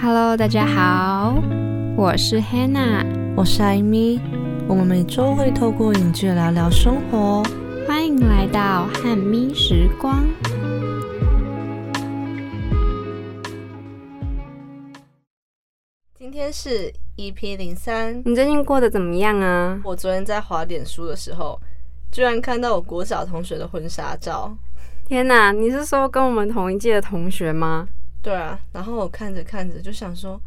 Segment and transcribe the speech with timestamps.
[0.00, 1.42] Hello，大家好，
[1.96, 3.04] 我是 Hannah，
[3.36, 4.20] 我是艾米。
[4.68, 7.42] 我们每周会透过影剧聊聊生活，
[7.84, 10.24] 欢迎来到汉咪时光。
[16.16, 19.80] 今天是 EP 零三，你最近过得怎么样啊？
[19.82, 21.60] 我昨天在滑点书的时候，
[22.12, 24.56] 居然看到我国小同学的婚纱照。
[25.08, 27.88] 天哪，你是说跟我们同一届的同学吗？
[28.20, 30.40] 对啊，然后我看着看着就想说，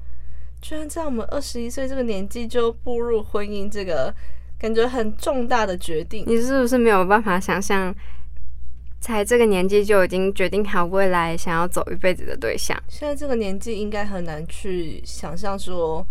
[0.61, 4.13] 居然在我们二十一岁这个年纪就步入婚姻，这个
[4.59, 6.25] 感觉很重大的决定。
[6.27, 7.95] 你是不是没有办法想象，
[8.99, 12.77] 才这个年纪就已经决定好未来想要走一辈子的对象？
[12.87, 16.05] 现在这个年纪应该很难去想象说，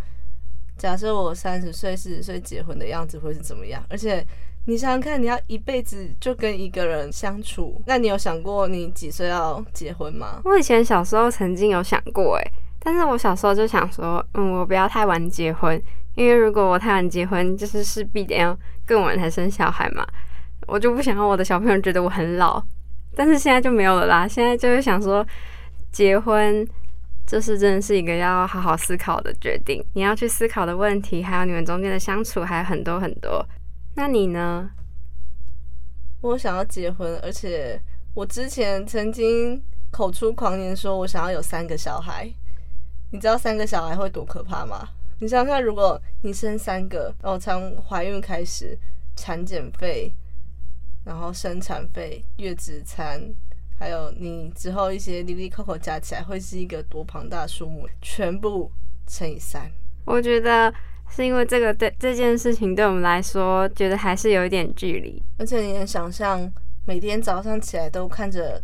[0.78, 4.26] 假设我三十岁、四十岁结婚的样子会是怎么样，而且。
[4.66, 10.40] 你想想看，你要一辈子就跟一个人相处，那你有想过你几岁要结婚吗？
[10.44, 15.80] 我以前小时候曾经有想过，诶，但是我小时候就想说，嗯，我不要太晚结婚，
[16.14, 20.06] 因为如果我太晚结婚，就是势必得要更晚才生小孩嘛，
[20.68, 22.62] 我就不想让我的小朋友觉得我很老。
[23.16, 25.26] 但是现在就没有了啦，现在就是想说，
[25.90, 26.64] 结婚
[27.26, 33.44] 这是真的是一个要好好思考的决定，你要去思考的问题，还有你们中间的相处，还有很多很多。
[34.00, 34.70] 那你呢？
[36.22, 37.78] 我想要结婚，而且
[38.14, 42.26] 我之前曾经口出狂言说，我想要有三个小孩。
[43.10, 44.88] 你知道三个小孩会多可怕吗？
[45.18, 48.74] 你想想看，如果你生三个，然后从怀孕开始，
[49.16, 50.10] 产检费，
[51.04, 53.20] 然后生产费、月子餐，
[53.78, 57.86] 还有你之后一些零零扣扣加起来，会是一个多庞大数目？
[58.00, 58.72] 全部
[59.06, 59.70] 乘以三，
[60.06, 60.72] 我觉得。
[61.10, 65.22] 是因为这个对这件事情对我们来说，觉得还是有一点距离。
[65.38, 66.50] 而且你能想象，
[66.86, 68.62] 每天早上起来都看着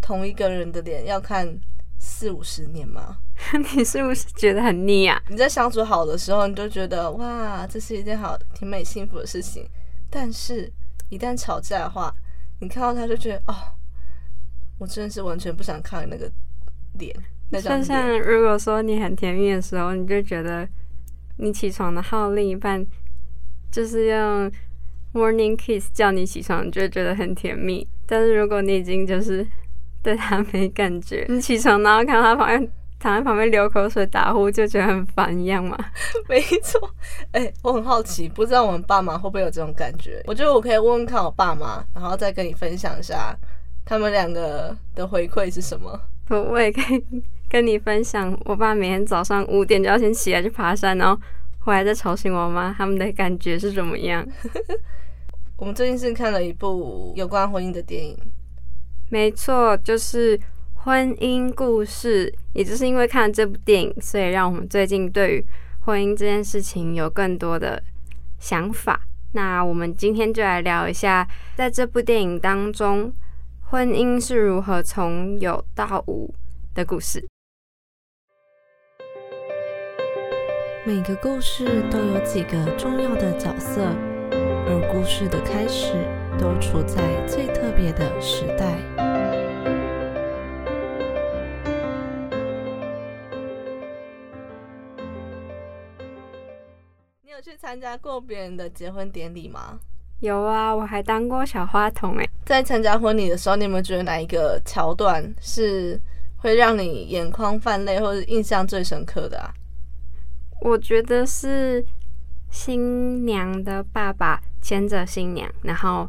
[0.00, 1.48] 同一个人的脸，要看
[1.98, 3.18] 四五十年吗？
[3.74, 5.22] 你是不是觉得很腻啊？
[5.28, 9.64] 你在相处好的时候，你就觉得哇，这是一件好挺美幸福的事情。
[10.10, 10.70] 但是，
[11.10, 12.12] 一旦吵架的话，
[12.60, 13.54] 你看到他就觉得哦，
[14.78, 16.30] 我真的是完全不想看那个
[16.98, 17.14] 脸。
[17.52, 20.68] 就像如果说你很甜蜜的时候，你就觉得。
[21.42, 22.84] 你起床的号，另一半
[23.70, 24.50] 就是用
[25.12, 27.86] morning kiss 叫你起床，就觉得很甜蜜。
[28.06, 29.44] 但是如果你已经就是
[30.02, 35.76] 对他没感觉， 你起床然后看到他旁边躺在旁边流口水打呼，就觉得很烦一样嘛？
[36.28, 36.80] 没错。
[37.32, 40.22] 哎，我很好奇，不知道我们爸妈会不会有这种感觉？
[40.26, 43.36] 我觉得我可以问问看我爸妈，然后再跟你分享一下
[43.84, 46.00] 他们两个的回馈是什么。
[46.28, 47.04] 我我也可以。
[47.52, 51.20] 跟你分享，我爸每天早上五点就要先起来去爬山，然后
[51.58, 54.26] 回来再吵醒我妈，他们的感觉是怎么样？
[55.58, 58.16] 我们最近是看了一部有关婚姻的电影，
[59.10, 60.38] 没错，就是
[60.76, 62.30] 《婚姻故事》。
[62.54, 65.46] 也就是因为看了这部电影，所以让我们最近对于
[65.80, 67.82] 婚姻这件事情有更多的
[68.38, 68.98] 想法。
[69.32, 73.12] 那我们今天就来聊一下，在这部电影当中，
[73.68, 76.34] 婚姻是如何从有到无
[76.74, 77.22] 的故事。
[80.84, 83.84] 每个故事都有几个重要的角色，
[84.32, 85.92] 而故事的开始
[86.36, 88.76] 都处在最特别的时代。
[97.22, 99.78] 你有去参加过别人的结婚典礼吗？
[100.18, 102.28] 有啊，我还当过小花童诶。
[102.44, 105.96] 在参加婚礼的时候，你有没有觉得哪一个桥段是
[106.38, 109.54] 会让你眼眶泛泪，或者印象最深刻的啊？
[110.64, 111.84] 我觉得是
[112.48, 116.08] 新娘的爸爸牵着新娘，然后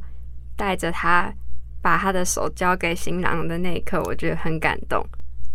[0.56, 1.34] 带着她
[1.82, 5.04] 把她的手交给新郎的那一刻，我觉得很感动。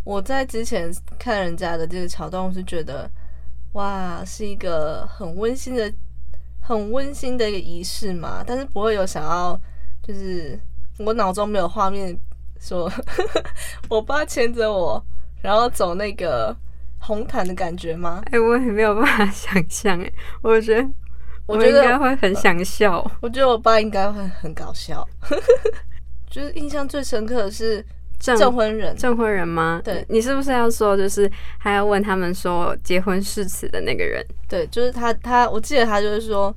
[0.03, 3.09] 我在之前看人家的这个桥段，我是觉得
[3.75, 5.93] 哇，是一个很温馨的、
[6.61, 8.43] 很温馨的一个仪式嘛。
[8.45, 9.61] 但是不会有想要，
[10.03, 10.59] 就是
[10.99, 12.19] 我脑中没有画面
[12.59, 12.91] 说
[13.89, 15.01] 我爸牵着我，
[15.41, 16.57] 然后走那个。
[17.01, 18.23] 红毯的感觉吗？
[18.31, 20.13] 哎，我也没有办法想象哎，
[20.43, 20.89] 我觉得
[21.47, 23.05] 我觉得应该会很想笑。
[23.21, 25.07] 我觉得我爸应该会很搞笑。
[26.29, 27.85] 就是印象最深刻的是
[28.19, 29.81] 证婚人，证婚人吗？
[29.83, 34.23] 对，你是不是要说就是还要问他们说结婚誓词的那个人？
[34.47, 36.55] 对，就是他，他我记得他就是说，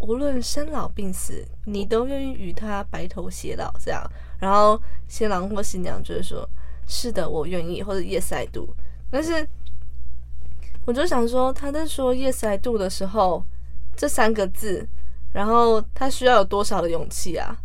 [0.00, 4.02] 无论生老病死，你都愿意与他白头偕老这样。
[4.38, 6.46] 然后新郎或新娘就是说，
[6.86, 8.68] 是的，我愿意，或者 Yes I do。
[9.10, 9.46] 但是
[10.86, 13.44] 我就想说，他在说 “yes I do” 的时候，
[13.96, 14.88] 这三个字，
[15.32, 17.56] 然后他需要有多少的勇气啊？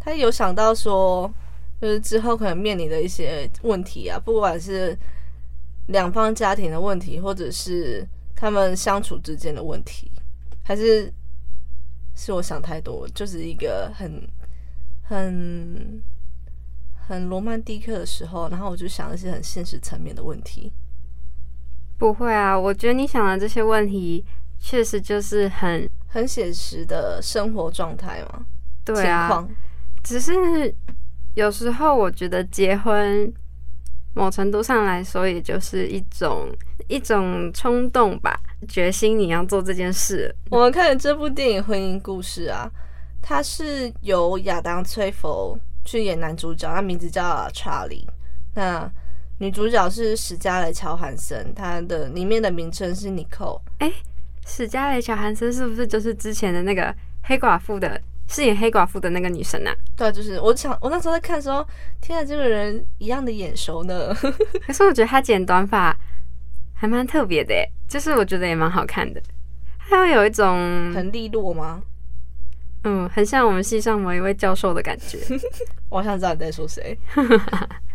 [0.00, 1.32] 他有想到说，
[1.80, 4.98] 就是之后可能面临的一些问题啊，不管是
[5.86, 10.10] 两方家庭的问题，或者是他们相处之间的问题，
[10.64, 11.12] 还是
[12.16, 14.26] 是我想太多，就是一个很
[15.02, 16.02] 很
[17.06, 20.72] 很罗曼蒂克的时候，然后我就想一些很现实层面的问题。
[22.02, 24.24] 不会啊，我觉得你想的这些问题
[24.58, 28.44] 确实就是很很写实的生活状态嘛。
[28.84, 29.46] 对啊，
[30.02, 30.32] 只是
[31.34, 33.32] 有时候我觉得结婚。
[34.14, 36.48] 某程度上来说，也就是一种
[36.88, 38.38] 一种冲动吧，
[38.68, 40.34] 决心你要做这件事。
[40.50, 42.68] 我们看的这部电影《婚姻故事》啊，
[43.22, 48.06] 它是由亚当·崔佛去演男主角，他名字叫查理。
[48.54, 48.90] 那
[49.42, 53.60] 女主角是史嘉蕾·乔韩森，她的里面的名称是 Nicole。
[53.78, 53.92] 哎，
[54.46, 56.94] 史嘉蕾·乔韩森是不是就是之前的那个
[57.24, 58.00] 黑寡妇的？
[58.28, 61.66] 饰演黑寡妇的那个女生啊，对，就是我想，我那时候在看的时候，
[62.00, 64.14] 天啊，这个人一样的眼熟呢。
[64.64, 65.94] 可是我觉得她剪短发
[66.72, 67.52] 还蛮特别的，
[67.88, 69.20] 就是我觉得也蛮好看的。
[69.90, 71.82] 她会有一种很利落吗？
[72.84, 75.18] 嗯，很像我们系上某一位教授的感觉。
[75.90, 76.96] 我好像知道你在说谁。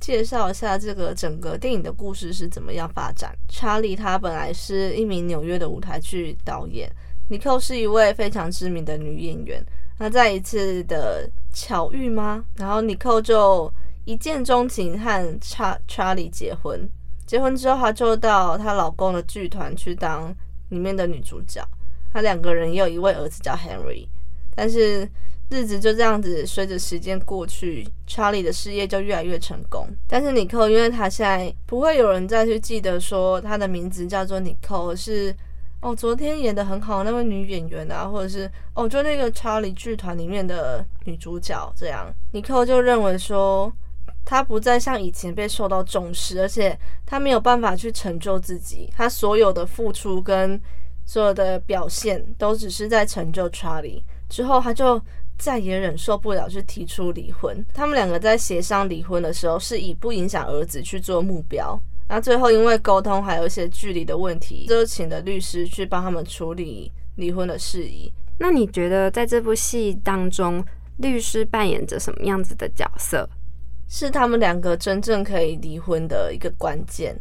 [0.00, 3.36] 介绍一下这个整个电影的故事是怎么样发展。
[3.48, 6.90] 查理他本来是一名纽约的舞台剧导演。
[7.28, 9.64] 尼寇是一位非常知名的女演员。
[9.98, 12.44] 那在一次的巧遇吗？
[12.56, 13.70] 然后尼寇就
[14.04, 16.88] 一见钟情和查查理结婚。
[17.26, 20.34] 结婚之后，她就到她老公的剧团去当
[20.70, 21.62] 里面的女主角。
[22.12, 24.06] 她两个人也有一位儿子叫 Henry。
[24.54, 25.06] 但是
[25.50, 29.86] 日子就这样子随着时间过去，查理的事业就越来越成功。
[30.06, 35.34] 但是尼克，因为他现在不会有人再去记得说他的名字叫做尼克，是。
[35.80, 43.72] 哦，昨天演的很好那位女演员啊，或者是哦，就那个查理剧团里面的女主角，这样，尼克就认为说，
[44.24, 50.60] 她不再像以前被受到重视，而且她没有办法去成就自己，她所有的付出跟
[51.06, 54.02] 所有的表现都只是在成就查理。
[54.28, 55.00] 之后，他就
[55.38, 57.64] 再也忍受不了，就提出离婚。
[57.72, 61.80] 他们两个在协商离婚的时候，是以不影响儿子去做目标。
[62.08, 68.12] 那最后因为沟通还有一些距离的问题，就请的律师去帮他们处理离婚的事宜。
[68.38, 70.64] 那你觉得在这部戏当中，
[70.98, 73.28] 律师扮演着什么样子的角色？
[73.88, 77.18] 是他们两个真正可以离婚的一个关键。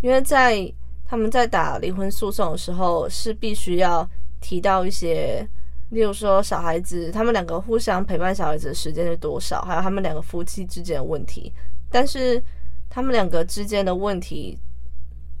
[0.00, 0.70] 因为在
[1.06, 4.08] 他们在打离婚诉讼的时候，是必须要
[4.40, 5.46] 提到一些，
[5.90, 11.52] 例如说小孩子，他们两个互相陪伴小孩子的时间是多少，还有他们两个夫妻之间的问题。
[11.90, 12.42] 但是
[12.88, 14.56] 他们两个之间的问题，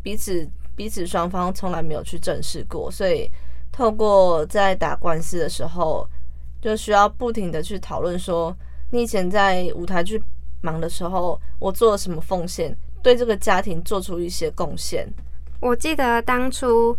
[0.02, 3.30] 彼此彼此双方从来没有去正视过，所以
[3.70, 6.08] 透过在打官司的时候，
[6.60, 8.56] 就需要不停的去讨论说，
[8.90, 10.20] 你以前在舞台剧
[10.62, 15.08] 忙的时候，我做了什么奉献，对这个家庭做出一些贡献。
[15.60, 16.96] 我记得当初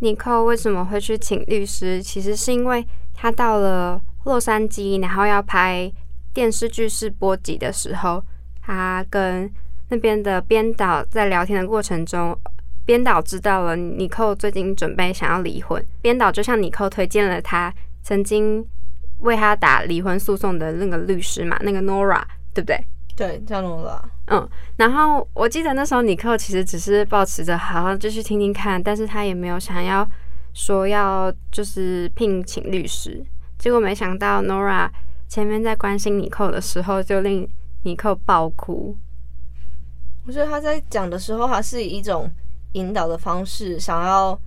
[0.00, 5.90] 尼克为什么会去请律师，其实是因为他到了洛杉矶，然后要拍
[6.34, 8.22] 电视剧是播集的时候，
[8.62, 9.50] 他跟
[9.88, 12.38] 那边的编导在聊天的过程中，
[12.84, 18.66] 编导知道了尼寇最近准备想要离婚，编导就向尼寇推荐了他曾经
[19.18, 22.22] 为他打离婚诉讼的那个律师嘛，那个 Nora，
[22.54, 22.82] 对不对？
[23.16, 24.00] 对，叫 Nora。
[24.32, 30.08] 嗯，然后我记得那时候尼克其实只是保持着好好继续听听看，但是他也没有想要
[30.54, 33.24] 说要就是聘请律师，
[33.58, 34.88] 结果没想到 Nora
[35.28, 37.48] 前面在关心尼克的时候，就令
[37.82, 38.96] 尼克爆哭。
[40.26, 42.30] 我觉得他在讲的时候，他是以一种
[42.74, 44.38] 引导的方式，想要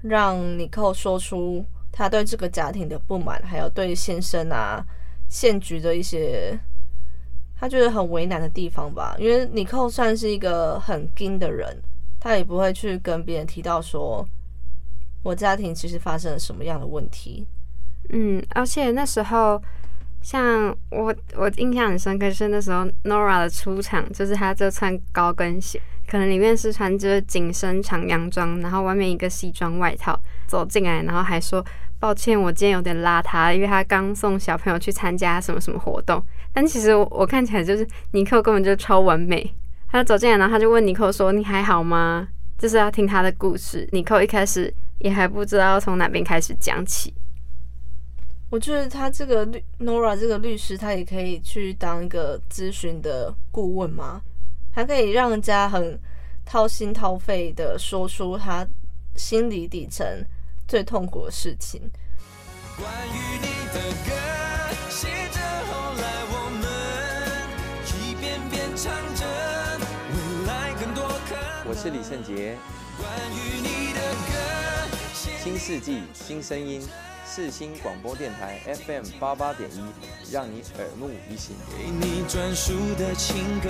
[0.00, 4.82] 让尼克说出他对这个家庭的不满，还有对先生啊
[5.28, 6.58] 现局的一些
[7.62, 9.14] 他觉得很为难的地方吧。
[9.18, 11.80] 因为尼寇算是一个很硬的人，
[12.18, 14.26] 他也不会去跟别人提到说
[15.22, 17.46] 我家庭其实发生了什么样的问题。
[18.10, 19.62] 嗯，而且那时候。
[20.24, 30.16] 像我，我印象很深刻是那时候 Nora 的出场，就是她就穿高跟鞋，可能里面是穿着紧身长洋装，然后外面一个西装外套
[30.46, 31.66] 走进来，然后还说
[31.98, 36.24] 抱歉，我今天有点邋遢，因为他刚送小朋友去参加什么什么活动。
[36.52, 39.54] 但其实我看起来就是尼克根本就超完美。
[39.90, 42.26] 他走进来，然后他就问尼克说：“你还好吗？”
[42.58, 43.86] 就是要听他的故事。
[43.92, 47.12] 尼克一开始也还不知道要从哪边开始讲起。
[48.48, 54.22] 我觉得他这个律 Nora 这个律师，他也可以去当一个咨询的顾问吗？
[54.72, 55.98] 还可以让人家很
[56.46, 58.66] 掏心掏肺的说出他
[59.16, 60.06] 心理底层
[60.66, 61.82] 最痛苦的事情。
[62.78, 64.11] 关于你的歌，
[71.82, 72.56] 是李圣杰。
[75.42, 76.80] 新世纪新声音，
[77.26, 79.82] 世新广播电台 FM 八八点一，
[80.32, 81.56] 让你耳目一新。
[81.76, 83.68] 给你专属的情歌。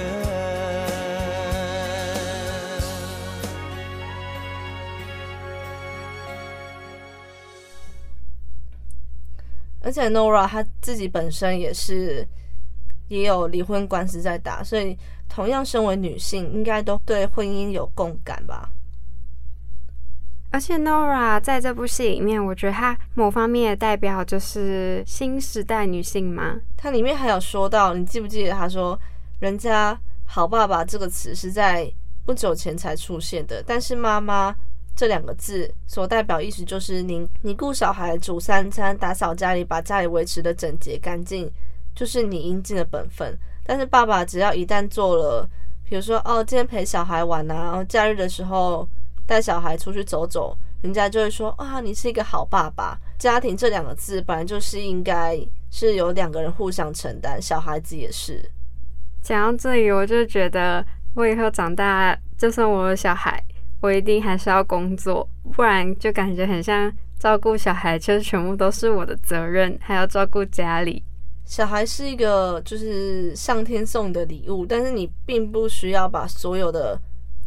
[9.81, 12.29] 而且 Nora 她自己本身也是
[13.13, 14.97] 也有离婚官司在打，所以
[15.29, 18.71] 同样身为女性，应该都对婚姻有共感吧。
[20.51, 26.59] 而且 Nora 在这部戏里面，我觉得她某方面的代表就是新时代女性嘛。
[26.77, 28.99] 它里面还有说到，你记不记得她说，
[29.41, 31.93] 人家“好爸爸”这个词是在
[32.25, 34.55] 不久前才出现的，但是妈妈。
[34.95, 41.51] 这两个字所代表意思就是你你顾小孩、煮三餐、打扫家里、把家里维持的整洁干净，
[41.95, 43.37] 就是你应尽的本分。
[43.65, 45.49] 但是爸爸只要一旦做了，
[45.85, 48.89] 比如说哦，今天陪小孩玩啊，然后假日的时候
[49.27, 52.99] 带小孩出去走走，人家就会说啊，你是一个好爸爸。
[53.19, 55.39] 家庭这两个字本来就是应该
[55.71, 58.45] 是有两个人互相承担，小孩子也是。
[59.23, 60.85] 讲到这里，我就觉得
[61.15, 63.43] 我以后长大，就算我有小孩。
[63.81, 71.05] 我一定还是要工作，不然就感觉很像照顾小孩，其实全部都是我的责任，还要照顾家里。
[71.53, 76.99] 小孩是一个就是上天送的礼物，但是你并不需要把所有的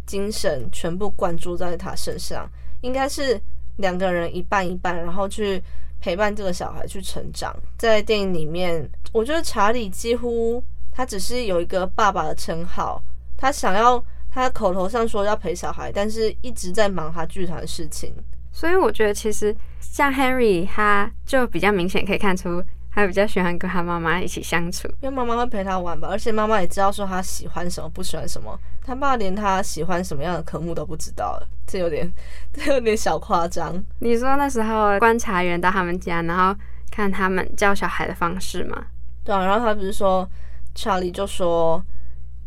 [0.06, 2.48] 精神全部灌注在他身上，
[2.82, 3.42] 应该是
[3.78, 5.60] 两个人一半一半，然后去
[6.00, 7.52] 陪伴这个小孩去成长。
[7.80, 13.02] 在电影里面，我觉得查理几乎他只是有一个爸爸的称号，
[13.36, 14.06] 他想要。
[14.30, 18.14] 他口头上说要陪小孩，但是一直在忙他剧团的事情，
[18.52, 22.62] 所以我觉得其实像 Henry，他就比较明显可以看出
[22.96, 28.58] 他比较喜欢跟他妈妈一起相处，因为妈妈会陪他玩吧，而且妈妈也知道说他喜欢什么，不喜欢什么。
[28.84, 32.12] 他爸连他喜欢什么样的科目都不知道，这有点
[32.54, 33.84] 这有点小夸张。
[34.00, 36.60] 你说那时候观察员到他们家，然后
[36.90, 38.86] 看他们教小孩的方式吗？
[39.24, 40.28] 对啊，然后他不是说
[40.74, 41.84] Charlie 就说。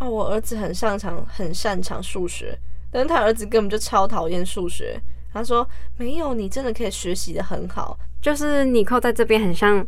[0.00, 2.56] 哦，我儿子很擅长很擅长数学，
[2.88, 4.96] 但是他儿子根本就超讨厌数学。
[5.32, 9.84] 他说：“没有，你真的可以学习的很好。”就是尼寇在这边很像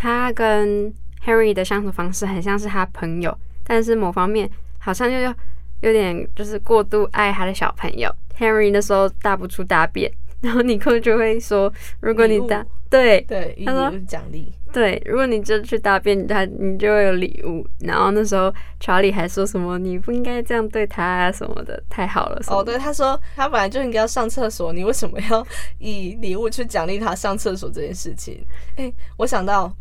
[0.00, 0.90] 他跟
[1.26, 5.34] Harry 的相处方式，很像是他朋友，但是某方面好像又
[5.82, 8.10] 有点就是过度爱他的小朋友。
[8.38, 14.52] Harry 那时候大不出大便，然后尼克就会说：“如果你大。”对对，他说奖励。
[14.72, 17.64] 对，如果你真去大便，他你就会有礼物。
[17.80, 22.42] 然后那时候查理还说什么你不应该这样对他啊什么的，太好了。
[22.48, 25.46] 哦，对，他说他本来就应该要上厕所，你为什么要
[25.78, 28.44] 以礼物去奖励他上厕所这件事情？
[28.74, 29.72] 哎，我想到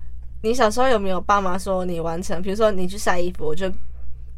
[0.42, 3.72] 你小时候有没有爸妈说你完成，比如说你去晒衣服，我就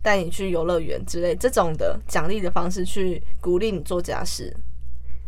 [0.01, 4.55] 带你去游乐园之类这种的奖励的方式去鼓励你做家事？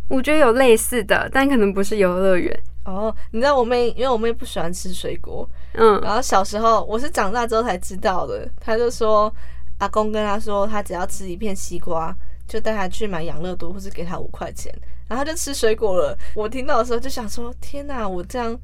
[0.09, 2.59] 我觉得有类似的，但可能不是游乐园。
[2.85, 8.49] 哦，你知道我妹，因为我妹不喜欢吃水果，嗯，然后小时候我是长大之后才知道的。
[8.59, 9.33] 她就说，
[9.77, 12.13] 阿公跟她说，他只要吃一片西瓜，
[12.45, 14.73] 就带她去买养乐多，或是给她五块钱，
[15.07, 16.17] 然后就吃水果了。
[16.35, 18.59] 我听到的时候就想说，天哪，我这样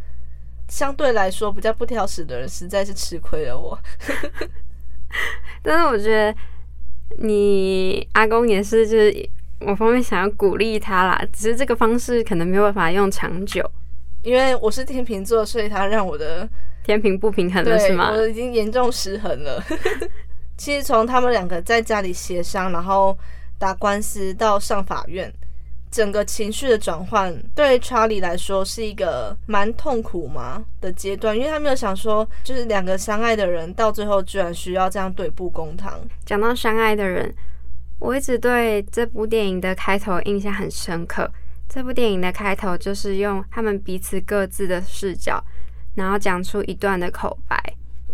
[0.69, 3.77] 相对来说比较不挑食的人，实在是吃亏了我。
[5.61, 6.33] 但是我觉得
[7.17, 13.69] 你阿公也是，就是我方面想要鼓励他啦，只是这个方式可能没有办法用长久。
[14.21, 16.47] 因为我是天秤座，所以他让我的
[16.83, 18.11] 天平不平衡了，是吗？
[18.11, 19.63] 我已经严重失衡了。
[20.57, 23.17] 其实从他们两个在家里协商，然后
[23.57, 25.33] 打官司到上法院，
[25.91, 35.99] 整个情绪的转换，对查理来说是一个蛮痛苦嘛的阶段，因为他没有想说，就是两个相爱的人到最后居然需要这样对簿公堂。
[36.25, 37.33] 讲到相爱的人，
[37.99, 41.29] 我一直对这部电影的开头印象很深刻。
[41.67, 45.43] 这部电影的开头就是用他们彼此各自的视角，
[45.95, 47.57] 然后讲出一段的口白。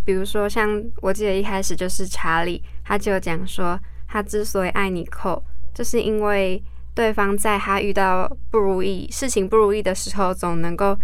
[0.03, 6.61] 比如说，像我记得一开始就是查理，他就讲说，他之所以爱你寇，就是因为
[6.95, 10.97] 对方在他遇到不如意、事情不如意的时候，总能够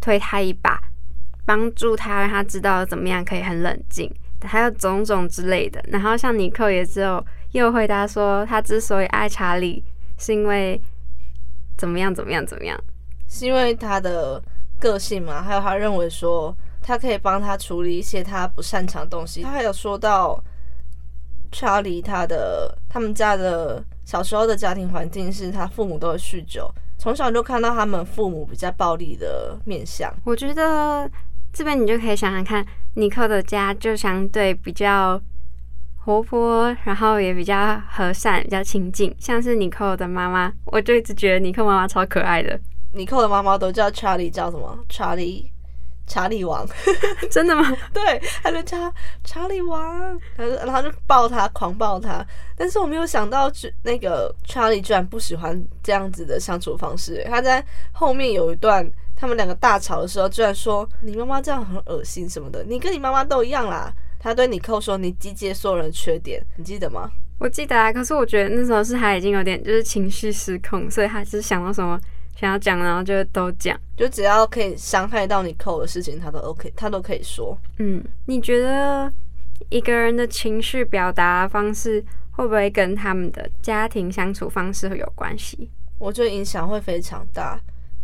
[0.00, 0.80] 推他一把，
[1.44, 4.10] 帮助他，让他知道怎么样可以很冷静，
[4.42, 5.84] 还有种种之类的。
[5.88, 7.22] 然后像尼克也只有
[7.52, 9.84] 又回答说，他之所以爱查理，
[10.16, 10.80] 是因为。
[11.76, 12.14] 怎么样？
[12.14, 12.46] 怎么样？
[12.46, 12.80] 怎么样？
[13.28, 14.40] 是因为他的
[14.78, 15.42] 个性嘛？
[15.42, 19.42] 还有他认为说，他可以帮他处理一些他不擅长的东西。
[19.42, 20.40] 他还有说到，
[21.50, 30.12] 查理他的他们家的小时候的家庭环境是他父母都会酗酒，从小就看到他们父母比较暴力的面相。
[30.24, 31.10] 我觉得
[31.52, 35.20] 这边你就可以想想看，尼克的家就相对比较
[36.04, 39.14] 活泼，然后也比较和善，比较亲近。
[39.18, 42.60] 像是尼克的妈妈，我就一直觉得尼克妈妈超可爱的。
[42.92, 44.78] 尼克的妈妈都叫查理，叫什么？
[44.88, 45.50] 查理，
[46.06, 46.66] 查理王。
[47.30, 47.74] 真的吗？
[47.92, 48.92] 对，他就叫
[49.24, 52.24] 查理王，然后然后就抱他，狂抱他。
[52.56, 53.50] 但是我没有想到，
[53.82, 57.24] 那个查理居然不喜欢这样子的相处方式。
[57.28, 58.90] 他在后面有一段。
[59.16, 63.90] 他们两个大吵的时候，居然说你妈妈这样很恶心什么的，你跟你妈妈都一样啦。
[64.18, 67.08] 他对你扣说你集结所有人的缺点，你记得吗？
[67.38, 71.98] 我记得啊，可是我觉得那时候是他已经有点就是情绪失控，所以他是想到什么
[72.34, 77.56] 想要讲，然后就都讲，就只要可以伤害到你扣的事情，他都 OK，他都可以说。
[77.78, 79.12] 嗯，你觉得
[79.70, 85.70] 一个人的情绪表达方式会不会跟他们的家庭相处方式会有关系？
[85.98, 87.60] 我觉得影响会非常大。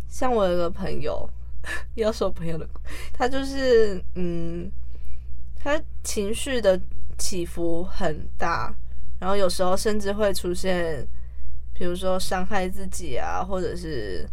[0.09, 1.29] 像我有个朋友，
[1.95, 2.69] 要说朋友的，
[3.13, 4.71] 他就是嗯，
[5.57, 6.81] 他情绪的
[7.19, 8.75] 起伏很大，
[9.19, 11.07] 然后有时候甚至会出现，
[11.75, 14.27] 比如说伤害自己啊，或者是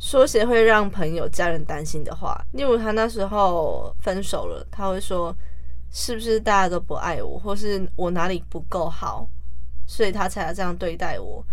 [0.00, 2.42] 说些会让朋友、家人担心的话。
[2.52, 5.32] 例如他那时候分手了，他会说
[5.92, 9.28] ：“是不是大家都不爱我，或是我哪里不够好，
[9.86, 11.44] 所以他才要这样对待我？”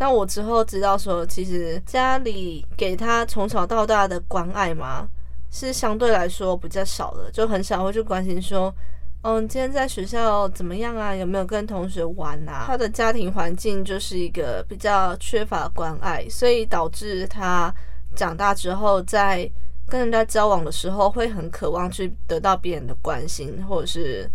[0.00, 5.06] 那我之后知道说，其实家里给他从小到大的关爱嘛，
[5.50, 8.74] 是相对来说比较少的，就很少会去关心说，
[9.20, 11.14] 嗯，今天在学校怎么样啊？
[11.14, 12.64] 有没有跟同学玩啊？
[12.66, 17.70] 他的家庭环境就是一个比较缺乏关爱，所以导致他
[18.14, 19.50] 长大之后在
[19.88, 24.30] 跟人家交往的时候，会很渴望去得到别人的关心，或者是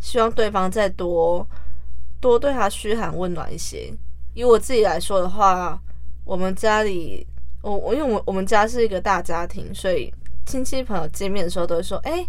[0.00, 1.46] 希望对方再多
[2.20, 3.92] 多对他嘘寒问暖一些。
[4.34, 5.80] 以我自己来说的话，
[6.24, 7.26] 我们家里，
[7.62, 10.12] 我我因为我我们家是一个大家庭，所以
[10.46, 12.26] 亲戚朋友见面的时候都会说：“哎，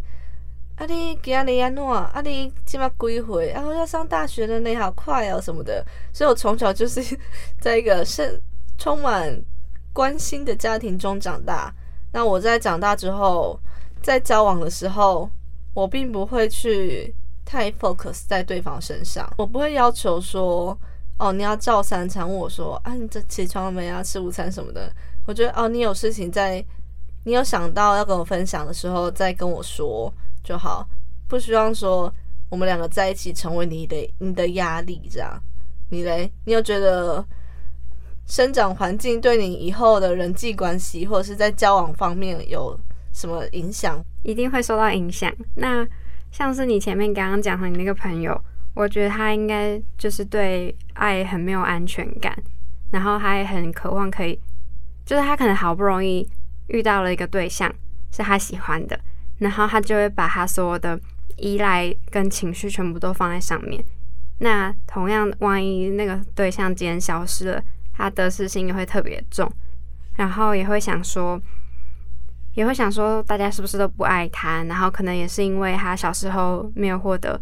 [0.78, 7.02] 阿弟给阿里安诺，阿弟今晚归回，然后要上大学了，你好快哦什么的。”所以，我从小就是
[7.62, 8.42] 在一个是
[8.78, 9.32] 充满
[9.94, 11.74] 关心的家庭中长大。
[12.14, 13.60] 那我在长大之后，
[14.02, 15.30] 在交往的时候，
[15.74, 17.14] 我并不会去
[17.46, 20.78] 太 focus 在对方身上，我不会要求说。
[21.20, 24.02] 哦，你要照三餐我说啊，你这起床了没啊？
[24.02, 24.92] 吃午餐什么的？
[25.28, 26.66] 我觉得哦，你有事情在，
[27.26, 30.12] 你有想到要跟我分享的时候再跟我说
[30.44, 30.84] 就好，
[31.28, 32.12] 不希望说
[32.50, 35.40] 我们两个在一起成为你的你的压力这样。
[35.92, 36.32] 你嘞？
[36.46, 37.24] 你有觉得
[38.32, 42.80] 生长环境对你以后的人际关系或者是在交往方面有
[43.12, 44.02] 什么影响？
[44.24, 45.30] 一定会受到影响。
[45.56, 45.86] 那
[46.32, 48.42] 像是你前面刚刚讲的你那个朋友。
[48.74, 52.34] 我觉得他应该就是对爱很没有安全感，
[52.92, 54.40] 然后他也很渴望可以，
[55.06, 56.26] 就是他可能好不容易
[56.68, 57.70] 遇到了一个对象
[58.14, 58.98] 是他喜欢的，
[59.40, 60.98] 然后他就会把他所有的
[61.36, 63.84] 依赖跟情绪全部都放在上面。
[64.40, 67.62] 那同样，万一那个对象今天消失了，
[67.94, 69.52] 他得失心也会特别重，
[70.16, 71.40] 然后也会想说，
[72.56, 74.64] 也会想说大家是不是都不爱他？
[74.64, 77.40] 然后可能也是因为他小时候没有获得。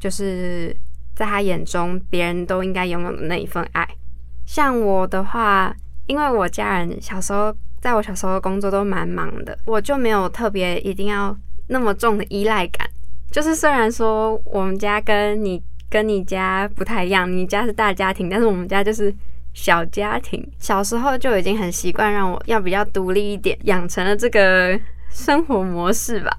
[0.00, 0.76] 就是
[1.14, 3.88] 在他眼中，别人都应该拥有的那一份爱。
[4.44, 5.74] 像我的话，
[6.06, 11.34] 因为我家人小时候，在我小时候工作都蛮忙的，我就没有特别一定要
[11.68, 12.86] 那么重的依赖感。
[13.30, 19.14] 就是虽然说我们家跟你跟你家不太一样，你家是大家庭，但是我们家就是
[19.54, 20.46] 小家庭。
[20.58, 26.30] 小时候就已经很习惯让我要比较独立一点，养成了这个生活模式吧。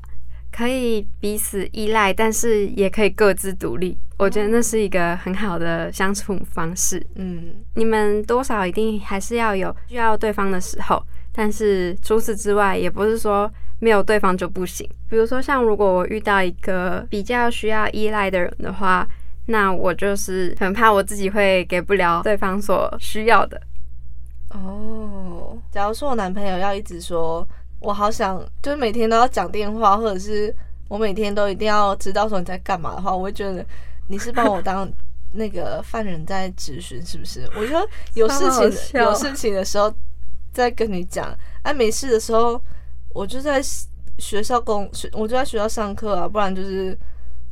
[0.51, 3.97] 可以彼此依赖，但是也可以各自独立。
[4.17, 7.06] 我觉得那是一个很好的相处方式。
[7.15, 14.89] 嗯，你们多少一定还是要有需要对方的时候，但是除此之外，也不是说没有对方就不行。
[15.10, 19.06] 比如说，像如果我遇到一个比较需要依赖的人的话，
[19.48, 23.62] 那我就是很怕我自己会给不了对方所需要的。
[24.50, 27.48] 哦，假如说我男朋友要一直说。
[27.82, 30.56] 我好想，就是每天都要讲电话，或者是
[30.88, 33.64] 我每天都一定要知道说你在干嘛的话，我会觉得
[34.08, 34.90] 你是把我当
[35.34, 37.48] 那个犯人在质询，是不是？
[37.56, 39.94] 我觉得有事情 有事情的时候
[40.52, 42.60] 再跟你讲，哎，没事的时候
[43.14, 43.62] 我就在
[44.18, 46.98] 学校工学，我就在学校上课啊，不然就是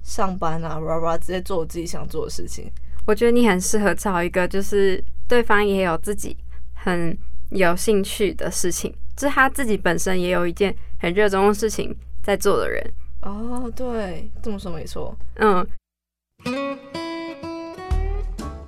[0.04, 2.72] 上班啊，哇哇，直接做我自己想做的事情。
[3.06, 6.38] 我觉得你很适合找一个，就是对方也有自己
[6.74, 7.18] 很
[7.50, 8.94] 有兴趣的事情。
[9.16, 12.84] 就是他自己本身也有一件很热衷的事情在做的人
[13.22, 15.66] 哦，对，这么说没错，嗯。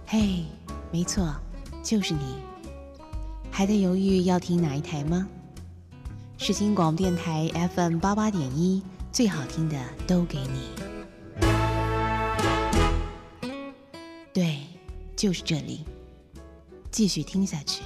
[0.05, 0.45] 嘿，
[0.91, 1.35] 没错，
[1.81, 2.35] 就是你，
[3.49, 5.27] 还在犹豫要听哪一台吗？
[6.37, 10.94] 世新广播电台 FM 八八点一，最好听的都给你。
[15.15, 15.85] 就是这里，
[16.91, 17.83] 继续听下去。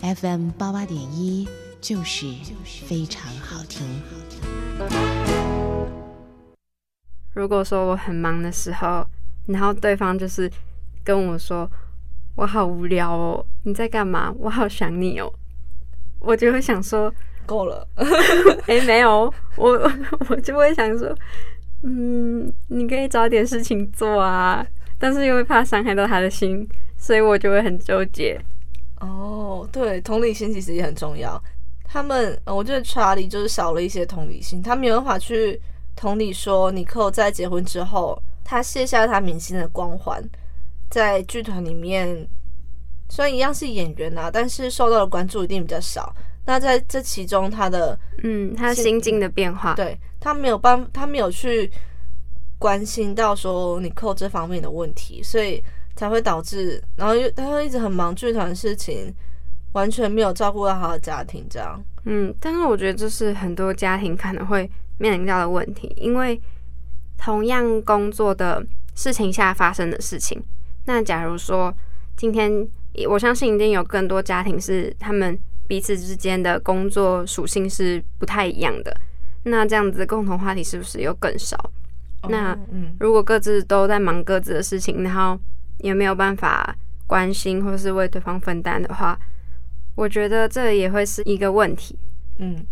[0.00, 1.46] FM 八八点一
[1.78, 2.26] 就是
[2.64, 3.86] 非常好听。
[7.34, 9.06] 如果说我很忙的时候，
[9.46, 10.50] 然后对方就是
[11.04, 11.70] 跟我说
[12.34, 14.32] 我好无聊哦，你在干嘛？
[14.38, 15.30] 我好想你哦，
[16.18, 17.12] 我就会想说，
[17.44, 17.86] 够了，
[18.66, 19.92] 哎、没有，我
[20.30, 21.14] 我就会想说，
[21.82, 24.64] 嗯，你可以找点事情做啊，
[24.98, 28.40] 但是又会怕伤害到他的心，所以我就会很纠结。
[29.00, 31.42] 哦，对，同理心其实也很重要。
[31.84, 35.60] 他们，我觉得查理就是少了一些同理心，他没有办法去
[35.96, 40.22] 同理说尼克在结婚之后，他卸下他明星的光环，
[40.88, 42.26] 在剧团里面
[43.10, 46.14] 虽然一样是演员啊，但是受到的关注一定比较少。
[46.44, 51.70] 那在这其中，他的嗯，他心境的变化，对他没有办，他没有去
[52.58, 55.62] 关心到说你扣这方面的问题，所以
[55.94, 59.14] 才会导致，然后又他会一直很忙剧团的事情，
[59.72, 61.82] 完全没有照顾到他的家庭，这样。
[62.04, 66.40] 嗯，但是我觉得这是很多家庭可能会面临到的问题，因为
[67.16, 68.64] 同样工作的
[68.96, 70.42] 事情下发生的事情，
[70.86, 71.72] 那假如说
[72.16, 72.68] 今天，
[73.08, 75.38] 我相信一定有更多家庭是他们
[75.72, 78.94] 彼此之间的工作属性是不太一样的，
[79.44, 81.56] 那这样子共同话题是不是又更少？
[82.28, 85.40] 那哦嗯，如果各自都在忙各自的事情，然后
[85.78, 89.18] 也没有办法关心或是为对方分担的话，
[89.94, 91.98] 我觉得这也会是一个问题。
[92.36, 92.62] 嗯，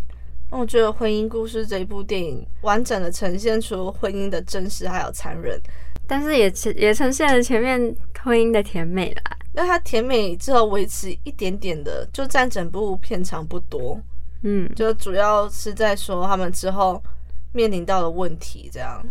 [0.51, 5.59] 那我觉得《婚姻故事》这一部电影完整的呈现出婚姻的真实还有残忍。
[6.05, 9.37] 但是也也呈现了前面婚姻的甜美啦。
[9.61, 14.01] 那它甜美之后维持一点点的，就占整部片长不多，
[14.41, 16.99] 嗯，就主要是在说他们之后
[17.53, 19.05] 面临到的问题，这样。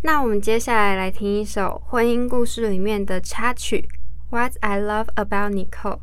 [0.00, 3.86] 那我们接下来来听一首婚姻故事里面的插曲
[4.34, 5.98] 《What I Love About Nicole》。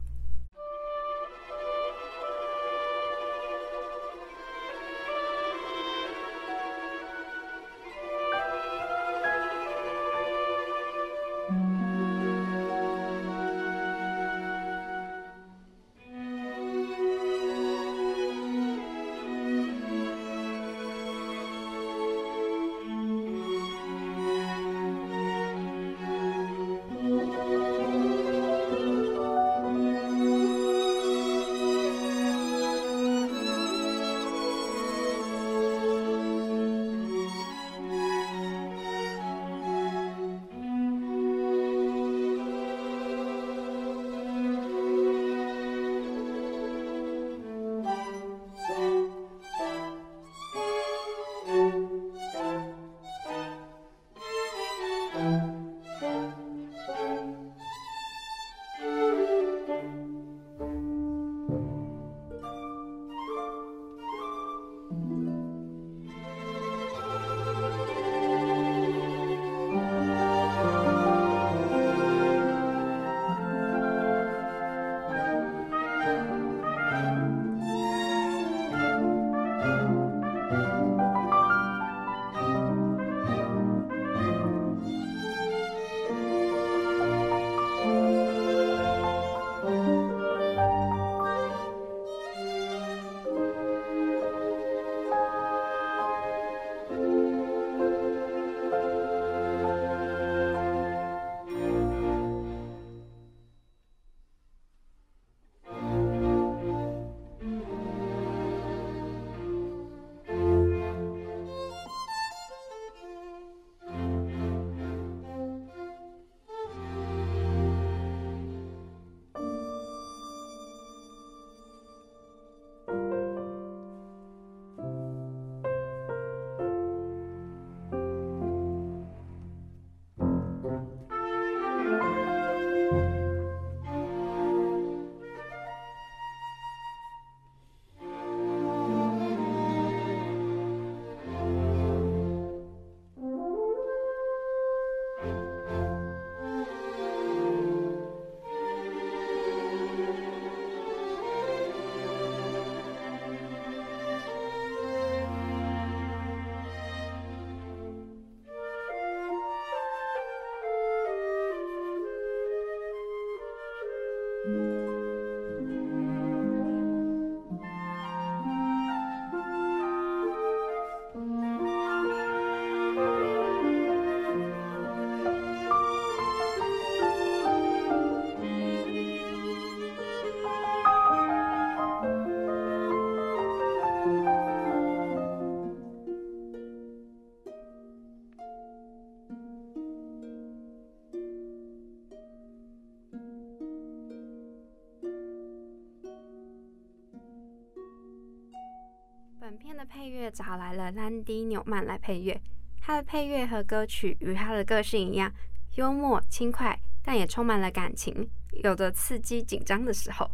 [199.81, 202.39] 的配乐找来了兰迪·纽曼来配乐，
[202.79, 205.33] 他的配乐和歌曲与他的个性一样，
[205.73, 208.29] 幽默轻快，但也充满了感情，
[208.61, 210.29] 有着刺激紧张的时候。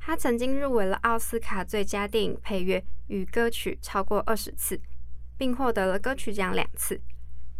[0.00, 4.80] 他曾经入围了奥斯卡最佳电影配乐与歌曲超过二十次，
[5.36, 6.98] 并获得了歌曲奖两次。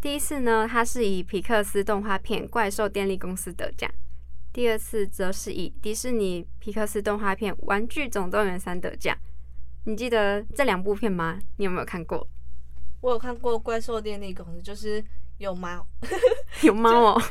[0.00, 3.90] 第一次呢，他是以皮克斯动画片《怪兽电力公司》得奖；
[4.50, 9.14] 第二次则是以迪士尼皮克斯动画片《玩具总动员三》得奖。
[9.84, 11.38] 你记得这两部片吗？
[11.56, 12.26] 你有没有看过？
[13.00, 15.04] 我有看过《怪兽电力公司》，就是
[15.38, 15.86] 有猫，
[16.62, 17.22] 有猫哦，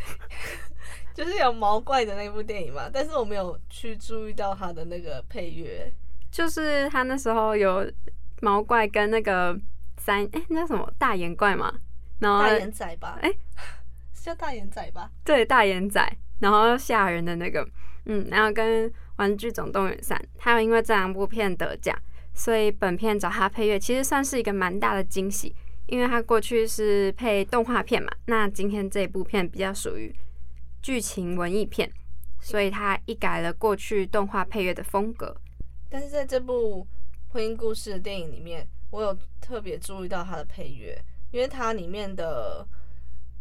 [1.16, 2.90] 就是有毛怪的那部电影嘛。
[2.94, 5.92] 但是我没有去注意到它的那个配乐，
[6.32, 7.92] 就是他那时候有
[8.42, 9.60] 毛怪跟那个
[9.98, 11.74] 三哎、那什么大眼怪嘛，
[12.20, 13.18] 然后大眼仔吧？
[13.22, 13.34] 哎
[14.14, 15.10] 是叫大眼仔吧？
[15.24, 17.68] 对大眼仔，然后吓人的那个，
[18.06, 21.98] 嗯，然后跟《玩具总动员三》，他有因为这两部片得奖，
[22.34, 25.56] 所以本片找他配乐其实算是一个蛮大的惊喜，
[25.88, 30.14] 因为他过去是配动画片嘛，那今天这部片比较属于
[30.82, 31.90] 剧情文艺片，
[32.40, 35.36] 所以他一改了过去动画配乐的风格。
[35.90, 36.88] 但是在这部
[37.30, 41.00] 婚姻故事的电影里面，我有特别注意到它的配乐，
[41.32, 42.68] 因为它里面的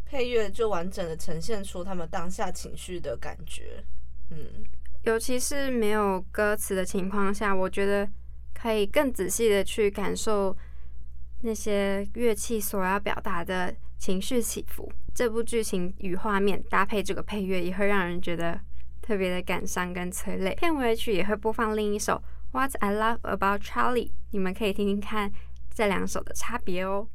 [0.05, 3.83] 配乐就完整的呈现出他们当下情绪的感觉。
[4.31, 4.65] 嗯，
[5.03, 8.07] 尤其是没有歌词的情况下，我觉得
[8.63, 10.57] 可以更仔细的去感受
[11.41, 14.89] 那些乐器所要表达的情绪起伏。
[15.13, 18.61] 这部剧情与画面搭配这个配乐，也会让人觉得
[19.03, 20.55] 特别的感伤跟催泪。
[20.55, 22.13] 片尾曲也会播放另一首
[22.53, 25.33] 《What I Love About Charlie》，你们可以听听看
[25.75, 27.09] 这两首的差别哦。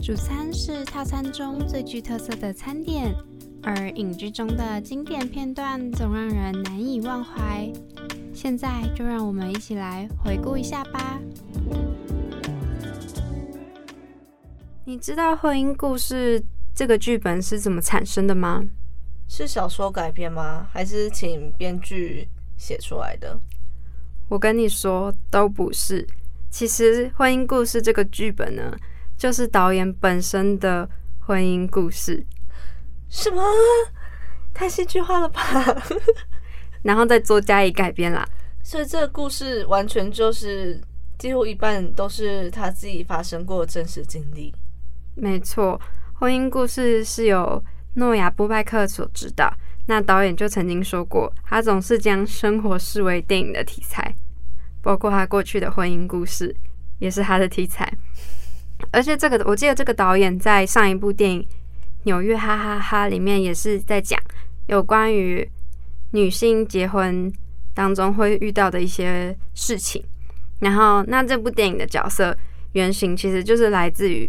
[0.00, 3.12] 主餐是套餐中最具特色的餐点，
[3.62, 7.70] 而影剧中的经典片段总让人难以忘怀。
[8.32, 11.18] 现在就让我们一起来回顾一下吧。
[14.84, 16.40] 你知道《婚姻故事》
[16.74, 18.64] 这个剧本是怎么产生的吗？
[19.28, 20.66] 是小说改编吗？
[20.72, 23.38] 还是请编剧写出来的？
[24.28, 26.06] 我跟你说，都不是。
[26.48, 28.74] 其实《婚姻故事》这个剧本呢，
[29.18, 30.88] 就是导演本身的
[31.20, 32.24] 婚姻故事，
[33.08, 33.42] 什么？
[34.54, 35.42] 太戏剧化了吧！
[36.82, 38.26] 然后再做加以改编啦。
[38.62, 40.80] 所以这个故事完全就是
[41.18, 44.54] 几乎一半都是他自己发生过的真实经历。
[45.14, 45.80] 没错，
[46.18, 47.62] 《婚姻故事》是由
[47.94, 49.52] 诺亚·波拜克所指导。
[49.86, 54.14] 那导演就曾经说过，他总是将生活视为电影的题材，
[54.82, 56.54] 包括他过去的婚姻故事
[56.98, 57.90] 也是他的题材。
[58.92, 61.42] 而且这个，我记得这个导演在上一部电影
[62.04, 64.18] 《纽约哈哈哈》里面也是在讲
[64.66, 65.48] 有关于
[66.12, 67.30] 女性结婚
[67.74, 70.02] 当中会遇到的一些事情。
[70.60, 72.36] 然后，那这部电影的角色
[72.72, 74.28] 原型其实就是来自于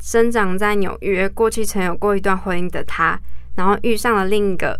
[0.00, 3.18] 生长在纽约、过去曾有过一段婚姻的他，
[3.56, 4.78] 然后遇上了另一个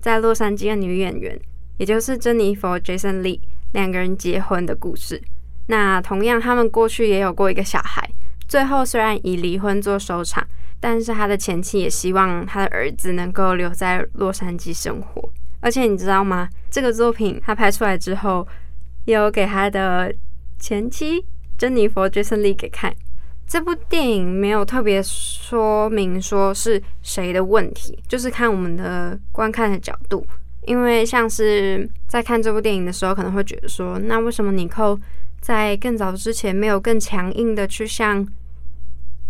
[0.00, 1.38] 在洛杉矶的女演员，
[1.76, 3.40] 也就是珍妮佛·杰森·利，
[3.72, 5.20] 两个人结婚的故事。
[5.66, 8.08] 那同样，他们过去也有过一个小孩，
[8.48, 10.42] 最后虽然以离婚做收场，
[10.80, 15.28] 但是他的前妻也希望他的儿子能够留在洛杉矶生活。
[15.60, 16.48] 而且你知道吗？
[16.70, 18.46] 这个作品他拍出来之后，
[19.06, 20.14] 也有给他的
[20.58, 21.24] 前妻
[21.56, 22.94] 珍妮佛·杰森·利给看。
[23.46, 30.24] 这部电影没有特别说明说是谁的问题，就是看我们的观看的角度。
[30.66, 35.00] 因为像是在看这部电影的时候，可能会觉得说，那为什么尼寇
[35.40, 38.24] 在更早之前没有更强硬的去向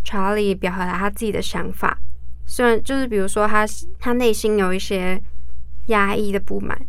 [0.09, 1.99] 查理表达他自己的想法？
[2.47, 3.67] 虽然就是比如说他
[3.99, 5.23] 他内心有一些
[5.89, 6.81] 压抑的不满，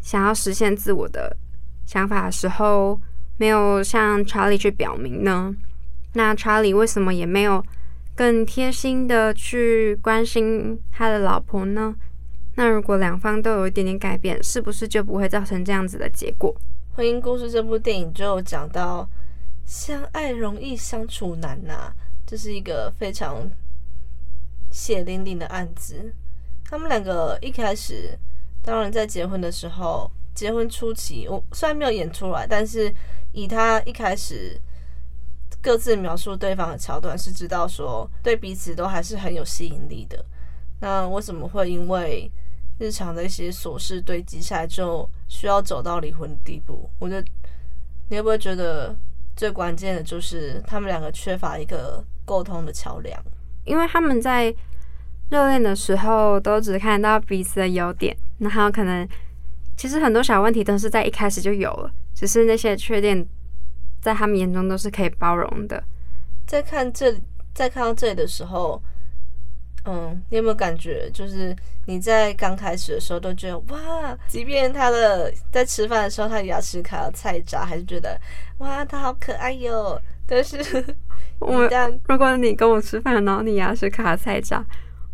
[0.00, 1.36] 想要实现自我的
[1.84, 2.98] 想法的时候，
[3.36, 5.54] 没有向查理去表明呢？
[6.14, 7.62] 那查理为什么也没有
[8.16, 11.94] 更贴心的去关心他的老婆呢？
[12.54, 16.56] 那如果两方都有一点点改变，是不是就不会造成这样子的结果？
[16.96, 19.06] 《婚姻故事》这部电影就有讲到，
[19.66, 21.92] 相爱容易相处难呐、
[22.30, 23.50] 这是一个非常
[24.70, 26.14] 血淋淋的案子。
[26.64, 28.16] 他们两个一开始，
[28.62, 32.94] 当然在结婚的时候，结婚初期，我虽然没有演出来，但是
[33.32, 34.56] 以他一开始
[35.60, 40.24] 各自描述对方的桥段，是知道说对彼此都还是很有吸引力的。
[40.78, 42.30] 那为什么会因为
[42.78, 46.88] 日常的一些琐事堆积下来，就需要走到离婚的地步？
[47.00, 47.28] 我觉得
[48.08, 48.96] 你会不会觉得
[49.34, 53.20] 最关键的就是他们两个缺乏一个沟通的桥梁？
[53.64, 54.54] 因为他们在
[55.30, 59.08] 热恋的时候都只看到彼此的优点，然后可能
[59.76, 63.26] 其实很多小问题都是在一开始就有了，只是那些缺点
[64.00, 65.82] 在他们眼中都是可以包容的。
[66.46, 67.20] 在看这里，
[67.52, 68.80] 在看到这里的时候，
[69.86, 78.16] 嗯，你有没有感觉，就是你在刚开始的时候都觉得哇，即便他的在吃饭的时候，他的牙齿卡了菜渣，还是觉得
[78.58, 80.00] 哇，他好可爱哟。
[80.32, 80.56] 但是，
[81.40, 84.64] 我一旦如果你跟我吃饭，然后你牙齿卡菜渣，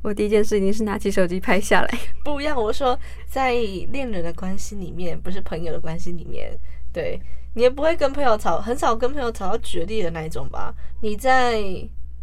[0.03, 1.99] 我第一件事一定是拿起手机拍下来。
[2.25, 3.53] 不一样，我说在
[3.91, 6.51] 恋人的关系里面，不是朋友的关系里面，
[6.93, 7.21] 对
[7.55, 10.75] 你也不会跟朋友吵，很少跟朋友吵到决裂的那一种吧？
[11.01, 11.61] 你在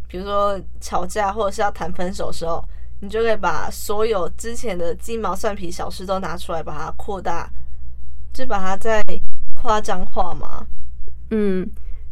[0.06, 2.62] 比如说吵架或者是要谈分手的时候，
[3.00, 7.50] 你就可以把所有之前的鸡毛蒜皮小事都拿出来，把它扩大，
[8.32, 9.02] 就把它再
[9.54, 10.64] 夸张化嘛。
[11.30, 11.68] 嗯，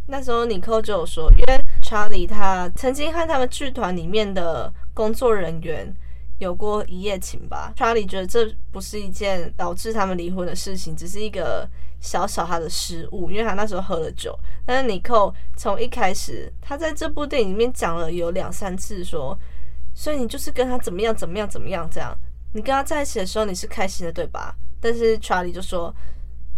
[0.09, 5.95] 那时候你扣就有说，因为查理他曾经和他们剧团里面的工作人员
[6.39, 7.71] 有过一夜情吧。
[7.77, 11.69] 查理觉得这不是一件导致他们离婚的事情，只是一个
[12.01, 14.35] 小小他的失误，因为他那时候喝了酒。
[14.65, 19.39] 但是尼寇从一开始，他在这部电影里面讲了有两三次说，
[19.93, 22.17] 所以你就是跟他怎么样怎么样怎么样这样，
[22.55, 24.57] 你跟他在一起的时候你是开心的对吧？
[24.81, 25.95] 但是查理就说。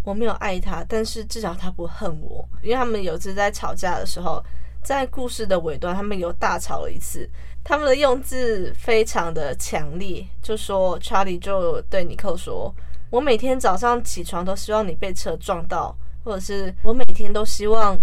[0.04, 4.44] 我没有爱他，但是至少他不恨我，因为他们有一次在吵架的时候，
[4.84, 7.28] 在故事的尾端，他们有大吵了一次。
[7.64, 12.72] 他们的用字非常的强烈，就说查理就对尼克说
[13.08, 17.98] ：“我每天早上起床都希望你被车撞到，或者是我每天都希望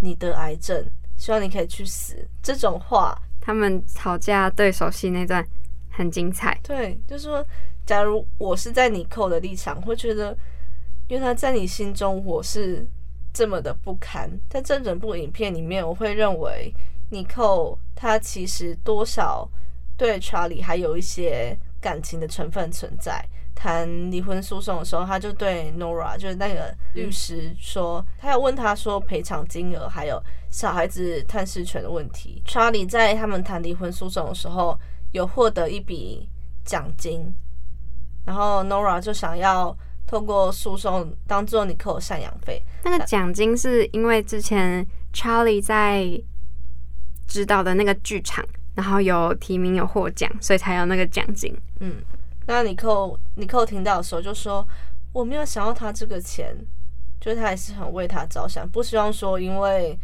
[0.00, 0.84] 你得癌症，
[1.16, 5.46] 希望你可以去死。”这种话，他们吵架对手戏那段
[5.90, 6.58] 很精彩。
[6.66, 7.46] 对，就是说，
[7.86, 10.36] 假如我是在尼寇的立场，会觉得。
[11.10, 12.86] 因为他在你心中我是
[13.32, 16.74] 这么的不堪，在这整部影片里面，我会认为
[17.10, 19.48] 尼寇他其实多少
[19.96, 23.24] 对查理还有一些感情的成分存在。
[23.54, 32.42] 谈离婚诉讼的时候，他就对 Nora 就是那个律师说，他要问他说赔偿金额还有小孩子探视权的问题。
[32.44, 34.78] 查理在他们谈离婚诉讼的时候
[35.12, 36.28] 有获得一笔
[36.64, 37.32] 奖金，
[38.24, 39.76] 然后 Nora 就想要。
[40.08, 46.20] 透过诉讼当做你扣赡养费，那个奖金是因为之前 Charlie 在
[47.26, 48.42] 指导的那个剧场，
[48.74, 51.54] 然后有提名有获奖，所以才有那个奖金。
[51.80, 51.96] 嗯，
[52.46, 54.66] 那你扣你扣听到的时候就说
[55.12, 56.56] 我没有想要他这个钱，
[57.20, 59.98] 就是他还是很为他着想，不希望说因为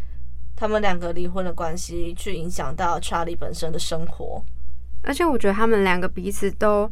[0.55, 4.45] 他们两个离婚的关系去影响到 Charlie 本身的生活。
[5.03, 6.91] 而且我觉得他们两个彼此都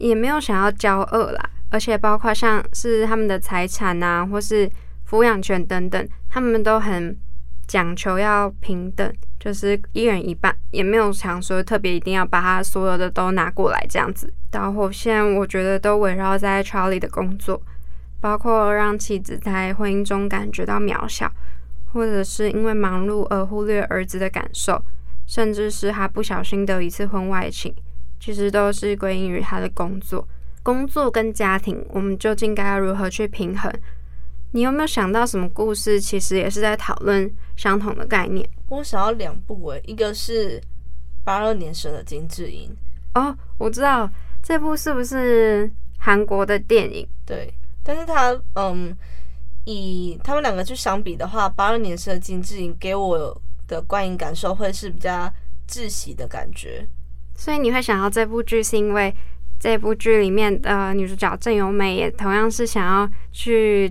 [0.00, 1.50] 也没有想要交恶啦。
[1.74, 4.70] 而且包括像是他们的财产啊，或是
[5.10, 7.18] 抚养权等等，他们都很
[7.66, 14.32] 讲求要平等，就是一人一半，也没有想说特别一定要把他所有的都拿过来这样子。
[14.52, 17.60] 导火线我觉得都围绕在 Charlie 的工作，
[18.20, 21.28] 包括让妻子在婚姻中感觉到渺小，
[21.92, 24.80] 或者是因为忙碌而忽略儿子的感受，
[25.26, 27.74] 甚至是他不小心的一次婚外情，
[28.20, 30.24] 其实都是归因于他的工作。
[30.64, 33.70] 工作跟家庭，我们究竟该要如何去平衡？
[34.52, 36.00] 你有没有想到什么故事？
[36.00, 38.48] 其实也是在讨论相同的概念。
[38.70, 40.58] 我想要两部诶，一个是
[41.22, 42.74] 八二年生的金智英
[43.14, 44.08] 哦，我知道
[44.42, 47.06] 这部是不是韩国的电影？
[47.26, 48.96] 对，但是他嗯，
[49.64, 55.30] 以他们两个去相比的话，八二年生的金智英给我的观影感受会是比较
[55.68, 56.88] 窒息的感觉。
[57.34, 59.14] 所以你会想到这部剧是因为？
[59.64, 63.90] 这部剧里面的女主角郑有美也同样是想要去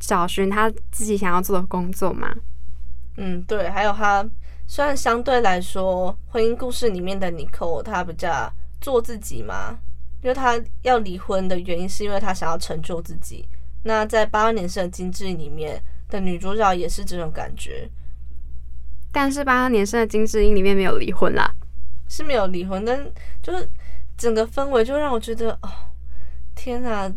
[0.00, 2.34] 找寻她自己想要做的工作嘛？
[3.16, 3.70] 嗯，对。
[3.70, 4.28] 还有她
[4.66, 9.78] 虽然相对来说，婚姻故事里面的妮蔻她比较做自己嘛，
[10.22, 13.48] 因为她要离婚的原因是因为她想要成就自己。
[13.84, 17.88] 那在八二年生的金智英里面的女主角也是这种感觉，
[19.12, 21.48] 但是八二年生的金智英里面没有离婚啦，
[22.08, 23.08] 是没有离婚，但
[23.40, 23.70] 就是。
[24.16, 25.68] 整个氛围就让我觉得，哦，
[26.54, 27.12] 天哪！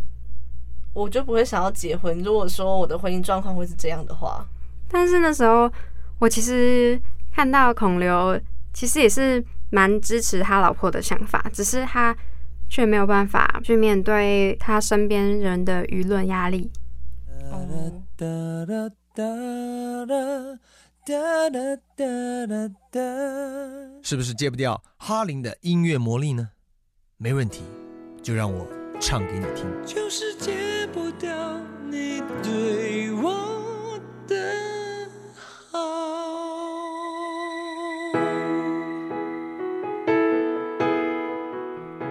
[0.92, 2.18] 我就不会想要结婚。
[2.24, 4.44] 如果说我的婚姻状况会是这样的话，
[4.88, 5.72] 但是那时候
[6.18, 7.00] 我其实
[7.32, 8.38] 看到孔刘，
[8.74, 12.14] 其实也是蛮支持他老婆的想法，只是他
[12.68, 16.72] 却没有办法去面对他身边人的舆论压力。
[24.02, 26.50] 是不是戒不掉哈林的音乐魔力呢？
[27.22, 27.64] 没问题，
[28.24, 28.66] 就让我
[28.98, 29.66] 唱给你听。
[29.86, 31.60] 就是戒不掉
[31.90, 34.36] 你对我的
[35.70, 35.80] 好。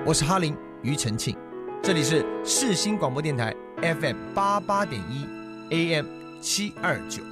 [0.04, 1.34] 我是哈林庾澄庆，
[1.82, 5.26] 这里是世新广播电台 FM 八八点一
[5.70, 6.04] AM
[6.42, 7.22] 七二九。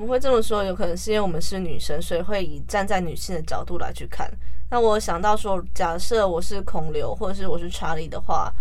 [0.00, 4.30] 们会这么说，有可能是因为我们是女生，所以会以站在女性的角度来去看。
[4.70, 8.52] 那我想到说，假设我是孔刘，或者是我是查理的话，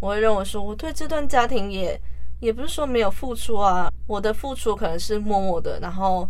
[0.00, 2.00] 我会认为说，我对这段家庭也
[2.40, 6.28] 也不是说没有付出啊，我的付出可能是默默的，然后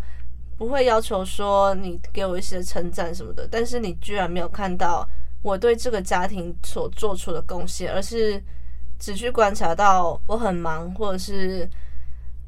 [0.59, 5.09] 不会要求说你给我一些称赞什么的，但是你居然没有看到
[5.43, 8.41] 我对这个家庭所做出的贡献，而是
[8.99, 11.69] 只去观察到我很忙，或者是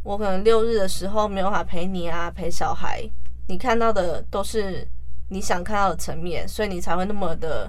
[0.05, 3.03] 我可能六日的时候没有法陪你啊，陪小孩，
[3.49, 4.87] 你看到的都是
[5.31, 7.69] 你想看到的层面，所以你才会那么的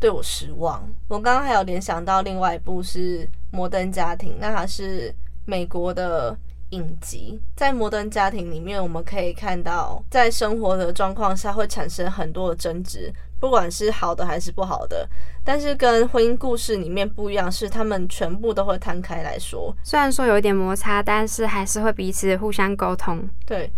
[0.00, 0.82] 对我失望。
[1.08, 5.14] 我刚刚还有联想到另外一部是《摩登家庭》，那它是
[5.44, 6.36] 美国的
[6.70, 7.40] 影集。
[7.54, 15.08] 在《摩登家庭》里面，我们可以看到，在生活的状况下会产生很多的争执，不管是好的还是不好的。
[15.44, 19.74] 但是跟婚姻故事里面不一样，是他们全部都会摊开来说。
[19.82, 23.28] 虽然说有一点摩擦，但是还是会彼此互相沟通。
[23.44, 23.70] 对，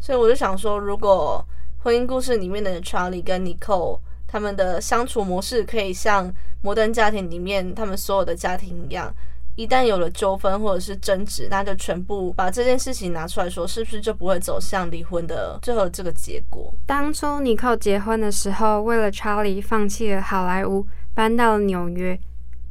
[0.00, 1.44] 所以我就想说，如果
[1.78, 6.32] 婚姻故事里面的 Charlie 跟 Nicole 他们的相处模式可以像
[6.62, 9.14] 摩登家庭里面他们所有的家庭一样，
[9.56, 16.74] 一旦有了纠纷或者是争执，那就全部把这件事情拿出来说，是不是就不会走向离婚的最后这个结果？
[16.86, 22.18] 当初尼寇结婚的时候，为了查理放弃了好莱坞，搬到了纽约，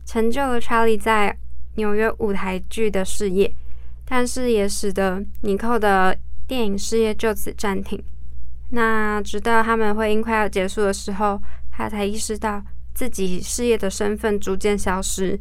[0.06, 1.38] 成就了查理在
[1.76, 3.54] 纽约舞台剧的事业，
[4.06, 8.04] 但是也使得尼寇的电影事业就此暂停。
[8.72, 12.62] 那直到他们婚姻快要结束的时候，他才意识到
[12.94, 15.40] 自己事业的身份逐渐消失，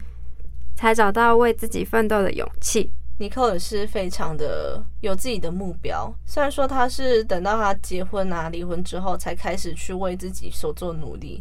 [0.83, 2.91] 才找到为自己奋斗的勇气。
[3.18, 11.41] 尼克也是非常的有自己的目标，虽然说他是等到他结婚啊、离婚之后才开始去为自己所做努力，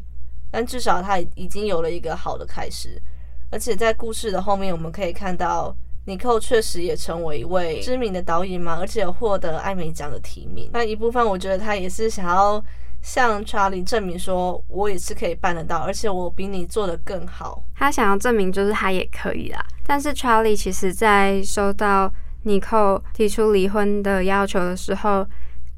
[0.51, 3.01] 但至少他已经有了一个好的开始。
[3.49, 5.75] 而且在故事的后面，我们可以看到
[6.05, 10.69] 尼寇确实也成为一位知名的导演嘛，而且获得艾美奖的提名。
[10.71, 12.63] 那一部分我觉得他也是想要
[13.01, 17.63] 向查理证明说，我也是可以办得到，而且我比你做的更好。
[17.75, 19.65] 他想要证明就是他也可以啦。
[19.85, 22.11] 但是查理其实在收到
[22.43, 25.25] 尼寇提出离婚的要求的时候，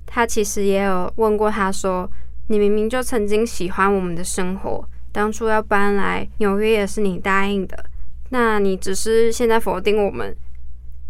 [0.06, 2.10] 他其实也有问过他说
[2.48, 7.86] ：“你明明就曾经喜欢我们的生活，当初要搬来纽约也是你答应的，
[8.30, 10.36] 那你只是现在否定我们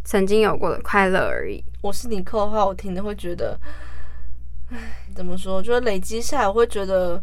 [0.03, 3.59] 曾经有过的快乐而已。”我是尼寇的话，我听的会觉得，
[4.70, 4.78] 唉，
[5.16, 5.61] 怎么说？
[5.61, 7.22] 就是累积下来，我会觉得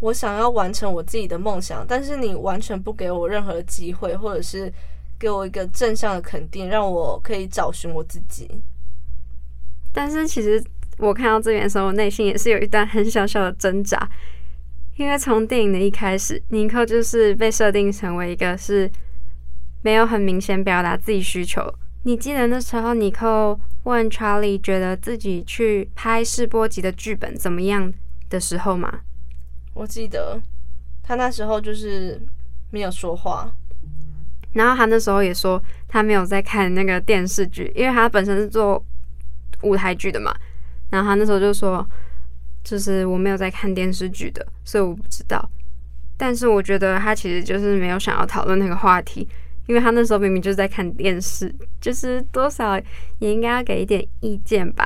[0.00, 4.72] 我想要完成我自己的梦想，但是你完全不给我任何机会，或者是
[5.18, 8.48] 给我一个正向的肯定，让我可以找寻我自己。
[9.92, 10.62] 但是其实
[10.98, 14.08] 我看到这边的时候，我内心也是有一段很小小的挣扎，
[14.96, 18.90] 因为从电影的一开始，尼克就是被设定成为一个是
[19.82, 21.62] 没有很明显表达自己需求。
[22.04, 27.92] 你记得那时候尼克问查理觉得自己去拍试播集的剧本怎么样
[28.28, 29.00] 的时候吗？
[29.74, 30.40] 我记得
[31.02, 32.20] 他那时候就是
[32.70, 33.50] 没有说话，
[34.52, 38.84] 然后他那时候也说他没有在看那个电视剧，因为他本身是做
[39.62, 40.34] 舞台剧的嘛。
[40.90, 41.88] 然后他那时候就说，
[42.64, 45.48] 就是我没有在看电视剧的，所以我不知道。
[46.16, 49.26] 但是我觉得他其实就是没有想要讨论那个话题，
[49.70, 52.76] 因为他那时候明明就是在看电视，就是多少
[53.20, 54.84] 也应该要给一点意见吧。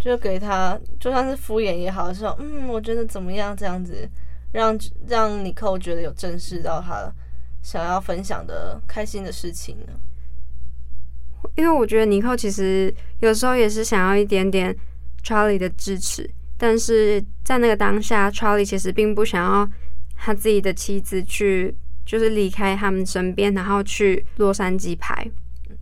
[0.00, 4.10] 就给他就算是敷衍也好，说嗯，我觉得怎么样这样子，
[4.50, 4.76] 让
[5.06, 7.08] 让尼寇觉得有正视到他
[7.62, 9.92] 想要分享的开心的事情呢。
[11.54, 14.76] 因为我觉得尼寇其实有时候也是想要一点点
[15.22, 16.28] Charlie 的支持，
[16.58, 19.70] 但是在那个当下，Charlie 其实并不想要
[20.16, 21.72] 他自己的妻子去
[22.04, 25.26] 就是离开他们身边，然后去洛杉矶拍。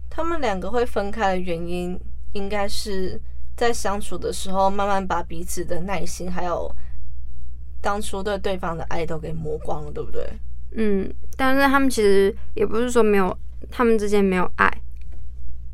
[0.09, 1.99] 他们两个会分开的原因，
[2.33, 3.21] 应该是
[3.57, 6.71] 在相处的时候，慢慢把彼此的耐心还有
[7.81, 10.27] 当初对对方的爱都给磨光了，对不对？
[10.75, 13.37] 嗯，但是他们其实也不是说没有，
[13.71, 14.71] 他们之间没有爱，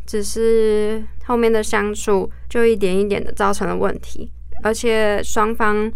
[0.06, 4.32] 只是后面的相处就一点一点的造成了问题，
[4.62, 5.92] 而且双方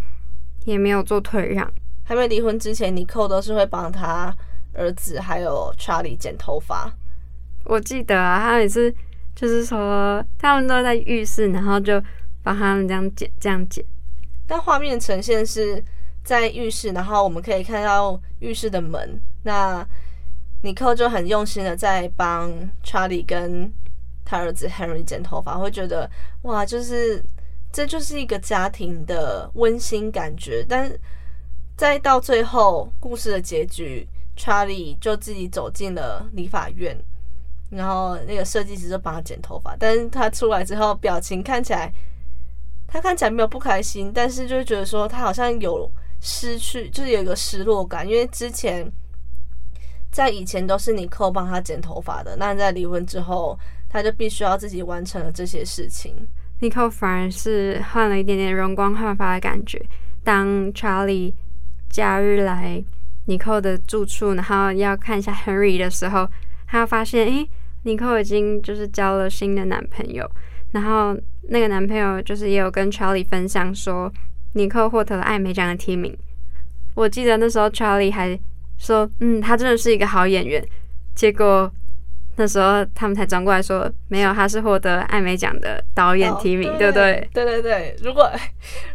[0.64, 1.72] 也没有做退让。
[2.05, 4.34] 还没离婚之前，尼寇都是会帮他
[4.74, 6.92] 儿子还有 Charlie 剪头发。
[7.64, 8.92] 我记得啊，他也是
[9.34, 12.03] 就是说他们都在浴室，然后就
[12.42, 13.84] 帮他们这样剪，这样剪。
[14.46, 15.82] 但画面呈现是
[16.24, 19.20] 在浴室，然后我们可以看到浴室的门。
[19.44, 19.86] 那
[20.62, 22.50] 尼寇就很用心的在帮
[22.84, 23.72] Charlie 跟
[24.24, 26.11] 他儿子 Henry 剪头发，会觉得
[26.42, 27.24] 哇，就是
[27.72, 30.64] 这就是一个家庭的温馨感觉。
[30.68, 30.90] 但
[31.76, 34.06] 再到最后故事的结局
[34.36, 36.96] ，Charlie 就自己走进了理发院，
[37.70, 41.92] 然后那个设计师就帮他剪头发，但是他出来之后表情看起来，
[42.86, 48.90] 他看起来没有不开心，但是就觉得说他好像有失去，就是有一个失落感，因为之前
[50.10, 53.58] 在以前都是你扣帮他剪头发的，那在离婚之后，
[53.88, 56.14] 他就必须要自己完成了这些事情。
[56.60, 59.84] 尼克反而是换了一点点容光焕发的感觉。
[60.22, 61.34] 当查理
[61.93, 62.82] 假日来
[63.26, 66.26] 尼克的住处，然后要看一下 Henry 的时候，
[66.66, 67.49] 他发现，诶，
[67.82, 70.28] 尼克已经就是交了新的男朋友，
[70.70, 74.11] 然后那个男朋友就是也有跟查理分享说，
[74.55, 76.16] 尼克获得了艾美奖的提名。
[76.95, 78.38] 我记得那时候查理还
[78.78, 80.66] 说，嗯，他真的是一个好演员。
[81.14, 81.70] 结果
[82.36, 87.28] 那时候他们才转过来说，没有，他是获得艾美奖的导演提名，对不对？
[87.34, 88.30] 对对对，如果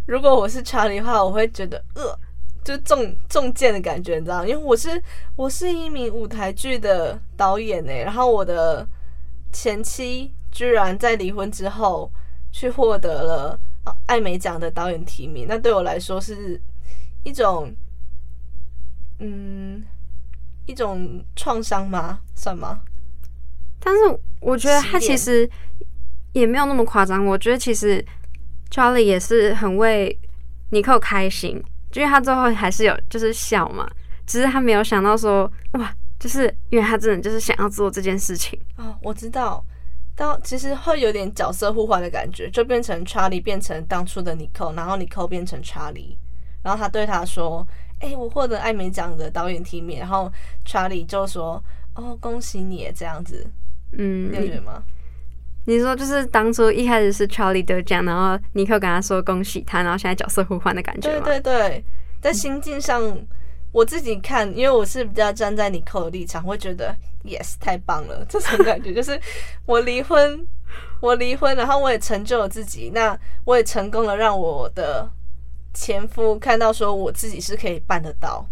[0.07, 2.19] 如果我是查理的话，我会觉得呃，
[2.67, 4.45] 就中中箭的感觉，你知道？
[4.45, 5.01] 因为我是
[5.37, 8.85] 我是一名舞台剧的导演呢，然后我的
[9.53, 12.11] 前妻居然在离婚之后
[12.51, 16.61] 去获得了呃艾美奖的导演提名，那对我来说是
[17.23, 17.73] 一种
[19.19, 19.81] 嗯
[20.65, 22.19] 一种创伤吗？
[22.35, 22.81] 算吗？
[23.79, 25.49] 但是我觉得他其实
[26.33, 27.25] 也没有那么夸张。
[27.25, 28.05] 我觉得其实
[28.69, 30.19] Charlie 也是很为
[30.71, 31.63] 尼克开心，
[31.97, 33.89] 因为他最后还是有就是笑嘛，
[34.25, 38.59] 只是他没有想到说哇，就是因为他真的就是想要做这件事情。
[38.77, 39.63] 哦，我知道，
[40.15, 46.17] 到其实会有点角色互换的感觉，就变成查理变成当初的尼寇，然后尼寇变成查理，
[46.63, 47.67] 然后他对他说
[47.99, 50.31] ：“哎、我获得艾美奖的导演提名。”然后
[50.65, 51.63] 查理就说
[51.95, 53.49] ：“哦，恭喜你！”这样子，
[53.93, 54.83] 嗯你，有觉得吗？
[55.69, 61.41] 你说就是当初一开始是 Charlie 得奖，然后尼克跟他说恭喜他，然后现在角色互换的感觉对？
[61.41, 61.85] 对对，
[62.21, 63.03] 在心境上，
[63.73, 66.95] 我自己看，因为我是比较站在尼克的立场，会觉得
[67.25, 69.19] yes 太棒了，这种感觉就是
[69.65, 70.47] 我离婚，
[71.01, 75.05] 我离婚，然后我也成就了自己，那我也成功了让我的
[75.73, 78.47] 前夫看到说我自己是可以办得到。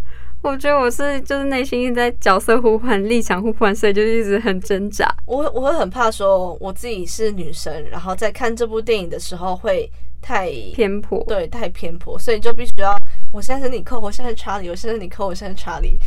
[0.45, 5.11] 我觉得我是就是内心一直在角色互换、立场互换，所以就一直很挣扎。
[5.25, 9.91] 我我会很怕说我自己是女生，然后在看这部电影的时候会
[10.21, 12.95] 太偏颇，对，太偏颇，所以就必须要，
[13.33, 15.97] 我现在是你扣，我现在是查理，我现在是你扣，我现在是查理。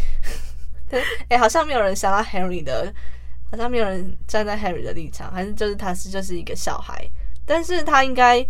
[0.89, 2.95] 对，哎、好像没有人想到 Henry 的，
[3.51, 7.05] 好像没有人站在 Henry 的立场，还是就是他是就是一个小孩，
[7.45, 8.47] 但是他应该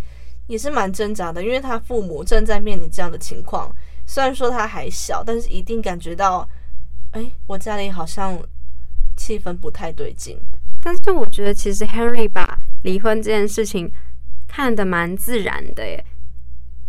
[0.48, 3.74] 也是蛮挣扎的，因为他父母正在面临这样的情况。
[4.08, 6.48] 虽然说他还小，但是一定感觉到，
[7.10, 8.40] 哎、我家里好像
[9.18, 10.38] 气氛不太对劲。
[10.82, 13.92] 但是我觉得其实 Henry 把离婚这件事情
[14.48, 16.02] 看得蛮自然的耶，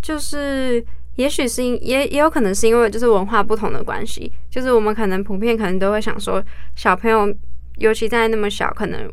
[0.01, 0.83] 就是
[1.15, 6.41] 也许是因也也有可能是因为就是文化不同的关系，就是我们可能普遍可能都会想说，
[6.75, 7.35] 小朋友
[7.75, 9.11] 尤其在那么小，可能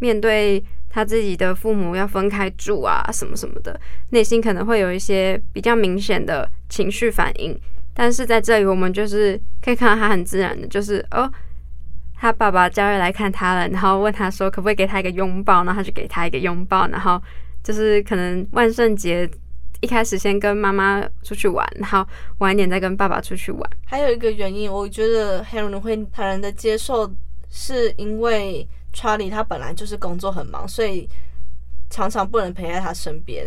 [0.00, 3.80] 面对他自己的父母要分开住啊什么什么的，
[4.10, 7.58] 内心可能会有一些比较明显的情绪反应。
[7.94, 11.32] 但是在这里，我们就是可以看到他很自然的，就是哦，
[12.14, 17.18] 他爸爸假日来看他了，然后问他说可不可以给他一个拥抱，然后他就给他一个拥抱，然后
[17.64, 19.26] 就是可能万圣节
[19.80, 22.06] 一开始先跟妈妈出去玩，然后
[22.38, 23.70] 晚一点再跟爸爸出去玩。
[23.86, 27.10] 还有一个原因，我觉得 Henry 会坦然的接受，
[27.50, 31.08] 是因为 Charlie 他本来就是工作很忙，所以
[31.88, 33.46] 常常不能陪在他身边。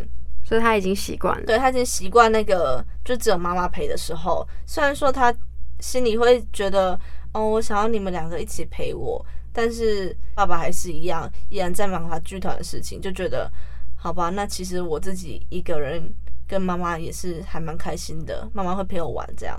[0.50, 1.46] 所以他已经习惯了。
[1.46, 5.32] 对他已经习惯那个就只有妈妈陪的时候，虽然说他
[5.80, 7.00] 心里会觉得
[7.34, 9.24] 哦，我想要你们两个一起陪我，
[9.54, 13.48] 但是爸爸还是一样，依然在忙他剧团的事情，就觉得
[13.96, 16.02] 好吧，那其实我自己一个人
[16.48, 19.56] 跟妈妈也是还蛮开心的，妈妈会陪我玩这样。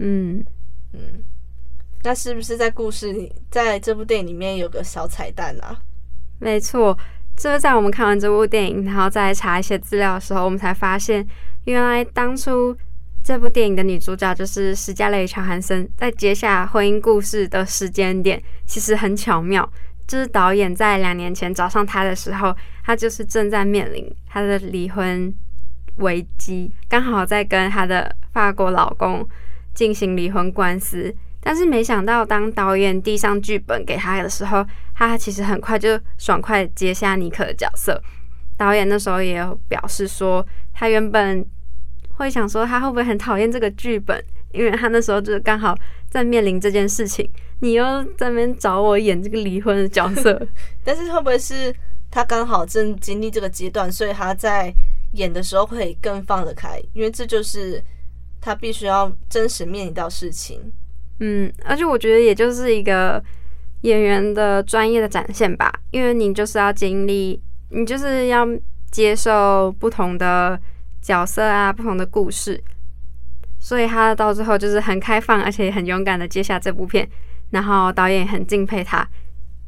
[0.00, 0.44] 嗯，
[0.94, 1.22] 嗯，
[2.02, 5.80] 那是不是在故事里，在这部电影里面有个小彩蛋啊？
[6.40, 6.98] 没错。
[7.42, 11.26] 就是在我们看完这部电影，然后再查一些资料的时候，我们才发现，
[11.64, 12.72] 原来当初
[13.24, 19.68] 这部电影的女主角就是史嘉蕾·乔韩森，在接下婚姻故事的时间点，其实很巧妙。
[20.06, 25.34] 就是导演在两年前找上她的时候，她就是正在面临她的离婚
[25.96, 29.28] 危机，刚好在跟她的法国老公
[29.74, 31.12] 进行离婚官司。
[31.44, 34.64] 但是没想到，当导演递上剧本给他的时候，
[34.94, 38.00] 他其实很快就爽快接下尼克的角色。
[38.56, 41.44] 导演那时候也有表示说，他原本
[42.10, 45.76] 会想说他会不会很讨厌这个剧本，因为他那时候就是刚好
[46.08, 47.28] 在面临这件事情，
[47.58, 50.40] 你又在那边找我演这个离婚的角色，
[50.84, 51.74] 但是会不会是
[52.08, 54.72] 他刚好正经历这个阶段，所以他在
[55.14, 56.80] 演的时候会更放得开？
[56.92, 57.82] 因为这就是
[58.40, 60.72] 他必须要真实面临到事情。
[61.24, 63.22] 嗯，而且我觉得也就是一个
[63.82, 68.44] 演员的专业的展现吧，因为你就是要经历，你就是要
[68.90, 70.58] 接受不同的
[71.00, 72.60] 角色啊，不同的故事，
[73.60, 77.08] 所以他到最后就是很开放，而且很勇敢的接下这部片，
[77.50, 79.08] 然后导演也很敬佩他，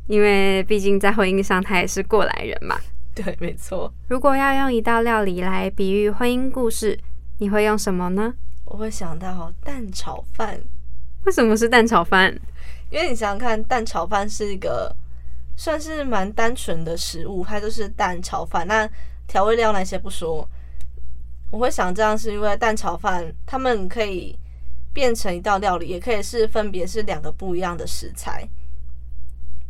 [0.08, 2.76] 因为毕竟在婚姻上他也是过来人嘛。
[3.14, 3.94] 对，没错。
[4.08, 6.98] 如果要用一道料理来比喻婚姻故事，
[7.38, 8.34] 你会用什么呢？
[8.64, 10.60] 我会想到蛋炒饭，
[11.24, 12.32] 为什么是蛋炒饭？
[12.90, 14.94] 因为你想想看，蛋炒饭是一个
[15.56, 18.66] 算是蛮单纯的食物，它就是蛋炒饭。
[18.66, 18.88] 那
[19.26, 20.46] 调味料那些不说，
[21.50, 24.38] 我会想这样是因为蛋炒饭他们可以
[24.92, 28.46] 变成一道料理，也可以是分别是两个不一样的食材。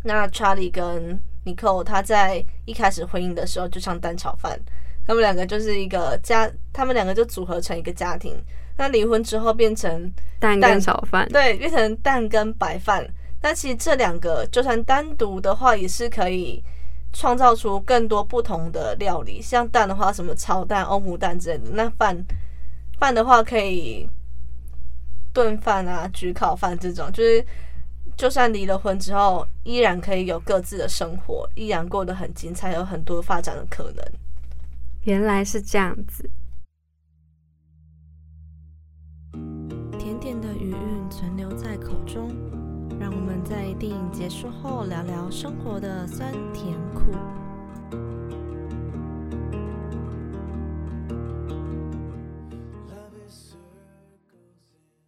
[0.03, 4.61] 那 Charlie 跟 Nicole 他在一开始婚姻的时候就像蛋炒饭，
[5.07, 8.37] 他们两个就是一个家，他们两个就组合成一个家庭。
[8.77, 13.07] 那离婚之后变成蛋跟炒饭，对，变成蛋跟白饭。
[13.43, 16.63] 那其实这两个就算单独的话，也是可以
[17.13, 19.41] 创造出更多不同的料理。
[19.41, 21.71] 像蛋的话，什么炒蛋、欧姆蛋之类的。
[21.73, 22.25] 那饭
[22.99, 24.09] 饭的话，可以
[25.33, 27.45] 炖饭啊、焗烤饭这种，就是
[28.17, 34.05] 就算离了婚之后，依然可以有各自的生活，依然过得很精彩，有很多发展的可能。
[35.03, 36.29] 原来是这样子。
[43.87, 47.13] 电影结束后聊聊生活的酸甜苦。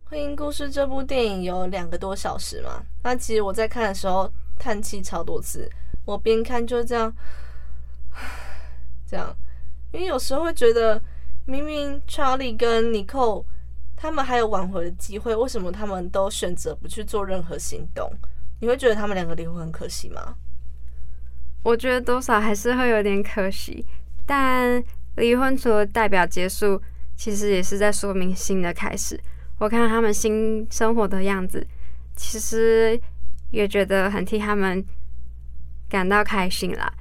[0.04, 2.82] 婚姻故事这部电影有两个多小时嘛？
[3.02, 5.66] 那其实我在看的时候叹气超多次，
[6.04, 7.10] 我边看就这样，
[9.08, 9.34] 这样，
[9.92, 11.00] 因为有时候会觉得，
[11.46, 13.42] 明明 Charlie 跟 Nicole
[13.96, 18.12] 他们还有挽回的机会，为什么他们都选择不去做任何行动？
[18.60, 20.36] 你会觉得他们两个离婚很可惜吗？
[21.62, 23.84] 我觉得多少还是会有点可惜，
[24.24, 24.82] 但
[25.16, 26.80] 离婚除了代表结束，
[27.16, 29.20] 其实也是在说明新的开始。
[29.58, 31.66] 我看他们新生活的样子，
[32.14, 33.00] 其实
[33.50, 34.84] 也觉得很替他们
[35.88, 36.92] 感到开心啦。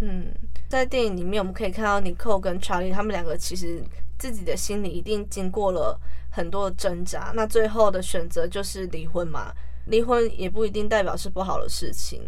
[0.00, 0.32] 嗯，
[0.68, 3.82] 在电影里面我们可以看到尼寇跟查理他们两个其实
[4.18, 5.98] 自己的心里一定经过了
[6.30, 9.52] 很多的挣扎，那最后的选择就是离婚嘛。
[9.86, 12.20] 离婚也不一定代表是不好的事情。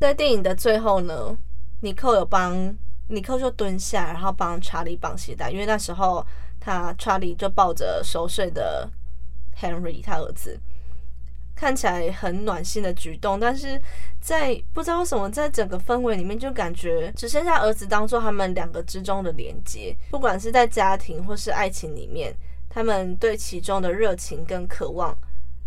[0.00, 1.36] 在电影的最后呢，
[1.80, 2.76] 尼克有帮
[3.08, 6.26] 尼克就蹲下，然后帮查理绑鞋带，因为那时候。
[6.58, 8.90] 他查理就抱着熟睡的
[9.60, 10.58] Henry，他儿子，
[11.54, 13.80] 看起来很暖心的举动，但是
[14.20, 22.34] 在不知道为什么，在整个氛围里面就感觉只剩下儿子当做他们两个之中的连接，不管是在家庭或是爱情里面，
[22.68, 25.16] 他们对其中的热情跟渴望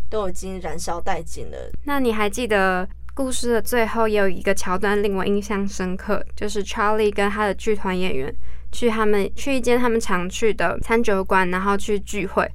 [0.10, 1.72] 都已经燃烧殆尽了。
[1.84, 8.36] 那你还记得故事的最后也有一个桥段令我印象深刻，就是 Charlie 跟他的剧团演员。
[8.72, 12.48] 去他们去一间他们常去的餐酒馆，然后去聚会。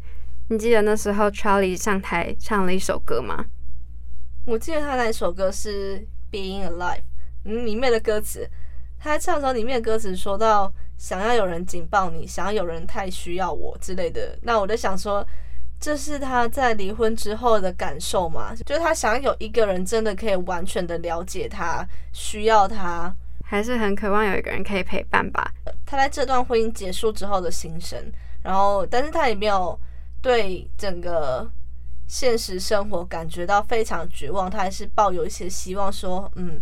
[0.48, 3.44] 你记得那时候 Charlie 上台唱了一首歌吗？
[4.46, 5.98] 我记得他那首歌是
[6.30, 6.98] 《Being Alive》，
[7.44, 8.48] 嗯，里面的歌词，
[9.00, 14.38] 他在唱的时候，里面的歌词说到想要有人紧抱你，想要有人太需要我之类的。
[14.42, 15.26] 那我就想说，
[15.84, 18.54] 这是他在离婚之后的感受吗？
[18.64, 23.14] 就是他想要有一个人真的可以完全的了解他，需要他。
[23.44, 25.52] 还是很渴望有一个人可以陪伴吧。
[25.84, 28.02] 他在这段婚姻结束之后的心声，
[28.42, 29.78] 然后，但是他也没有
[30.22, 31.46] 对整个
[32.06, 36.58] 现实生活感觉到非常绝望，他还是抱有一些希望，说：“嗯，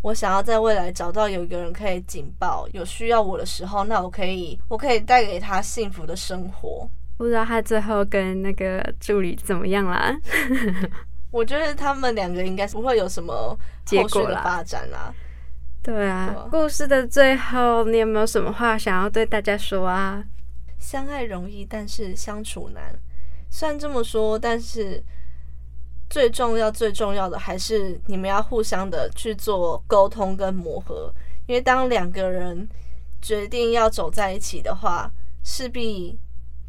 [0.00, 10.12] 我想要在未来找到有一个人可以紧抱，有需要我的时候，那我可以，我可以带给他幸福的生活。”不知道他最后跟那个助理怎么样啦？
[11.30, 15.14] 我觉得他们两个应该是不会有什么结果的发展啦。
[15.82, 20.22] 对啊，故事的最后，你有没有什么话想要对大家说啊？
[20.78, 22.94] 相爱容易，但是相处难。
[23.50, 25.02] 虽然这么说，但是
[26.10, 31.12] 最重要、最重要的还是你们要互相的去做沟通跟磨合。
[31.46, 32.68] 因为当两个人
[33.20, 35.10] 决定要走在一起的话，
[35.42, 36.18] 势必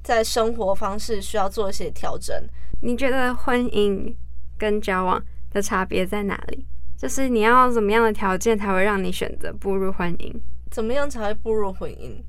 [0.04, 2.36] 在生活方式需要做一些调整。
[2.82, 4.14] 你觉得婚姻
[4.58, 6.66] 跟交往的差别在哪里？
[6.97, 10.34] 就是你要怎么样的条件才会让你选择步入婚姻？
[10.70, 12.22] 怎么样才会步入婚姻？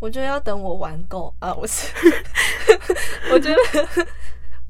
[0.00, 1.54] 我觉得要等我玩够啊！
[1.54, 1.86] 我是，
[3.32, 4.06] 我觉得，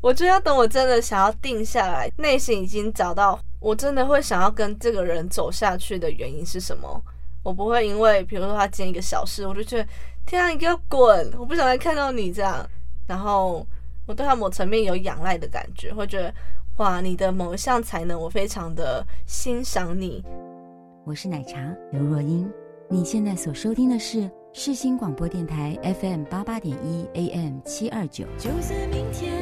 [0.00, 7.02] 我觉得要等我真的想要定下来，内心已经找到我真的会想要跟这个人走下去的原因是什么。
[7.42, 9.88] 我不会因为比如说他见一个小事，我就觉得
[10.26, 11.32] 天啊，你给我滚！
[11.38, 12.66] 我不想再看到你这样。
[13.06, 13.66] 然后
[14.06, 16.32] 我对他某层面有仰赖的感觉，会觉得。
[16.78, 20.24] 哇，你的某一项才能我非常的欣赏你。
[21.04, 21.58] 我是奶茶
[21.90, 22.50] 刘若英，
[22.88, 28.24] 你现在所收听的是世新广播电台 FM 八八点一 AM 七二九。
[28.38, 29.34] 就算明天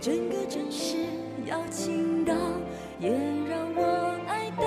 [0.00, 0.96] 整个城市
[1.46, 2.34] 要倾倒，
[2.98, 3.08] 也
[3.48, 4.64] 让我爱到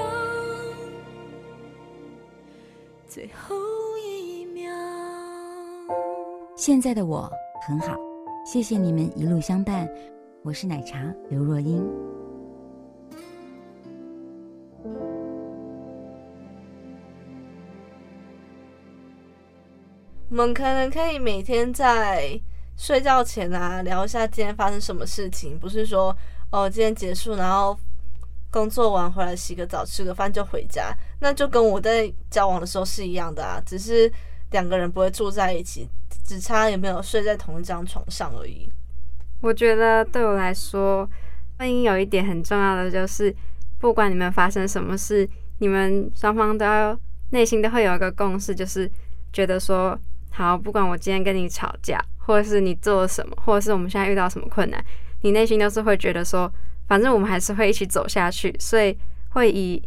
[3.05, 3.53] 最后
[3.97, 4.73] 一秒。
[6.55, 7.29] 现在的我
[7.67, 7.97] 很好，
[8.45, 9.85] 谢谢你们一路相伴。
[10.41, 11.85] 我是奶茶刘若英。
[20.29, 22.39] 我们可能可以每天在
[22.77, 26.15] 睡觉前啊聊一下今天发生什么事情，不是说
[26.53, 27.77] 哦今天结束，然后
[28.49, 34.09] 工作完回来洗个澡、吃个饭就回家，那就跟我在交往的时候是一样的啊，只是
[34.51, 35.87] 两个人不会住在一起，
[36.25, 38.67] 只差有没有睡在同一张床上而已。
[39.41, 41.07] 我觉得对我来说，
[41.59, 43.33] 婚姻有一点很重要的就是，
[43.79, 46.97] 不管你们发生什么事，你们双方都要
[47.29, 48.89] 内心都会有一个共识，就是
[49.31, 49.97] 觉得说，
[50.31, 54.83] 好，不管我今天跟你吵架，或者是你做了什么，或者是我们现在遇到什么困难，
[55.21, 56.51] 你内心都是会觉得说，
[56.87, 58.97] 反正我们还是会一起走下去，所以
[59.29, 59.81] 会以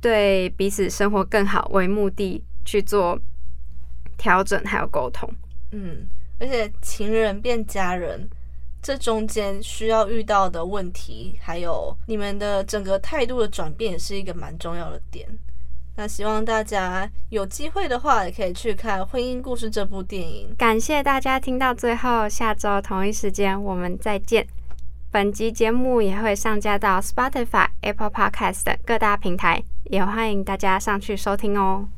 [0.00, 3.18] 对彼此生活更好为目的去做
[4.18, 5.26] 调整还有沟通。
[5.72, 6.06] 嗯，
[6.38, 8.28] 而且情人变家人，
[8.82, 15.26] 这中间需要遇到的问题，还有你们的整个态度的转变，也是一个蛮重要的点。
[15.96, 20.54] 那希望大家有机会的话，也可以去看《婚姻故事》这部电影。
[20.56, 24.46] 感谢大家听到最后，下周同一时间我们再见。
[25.10, 31.88] 本集节目也会上架到 Spotify、Apple Podcast 等各大平台，也欢迎大家上去收听哦。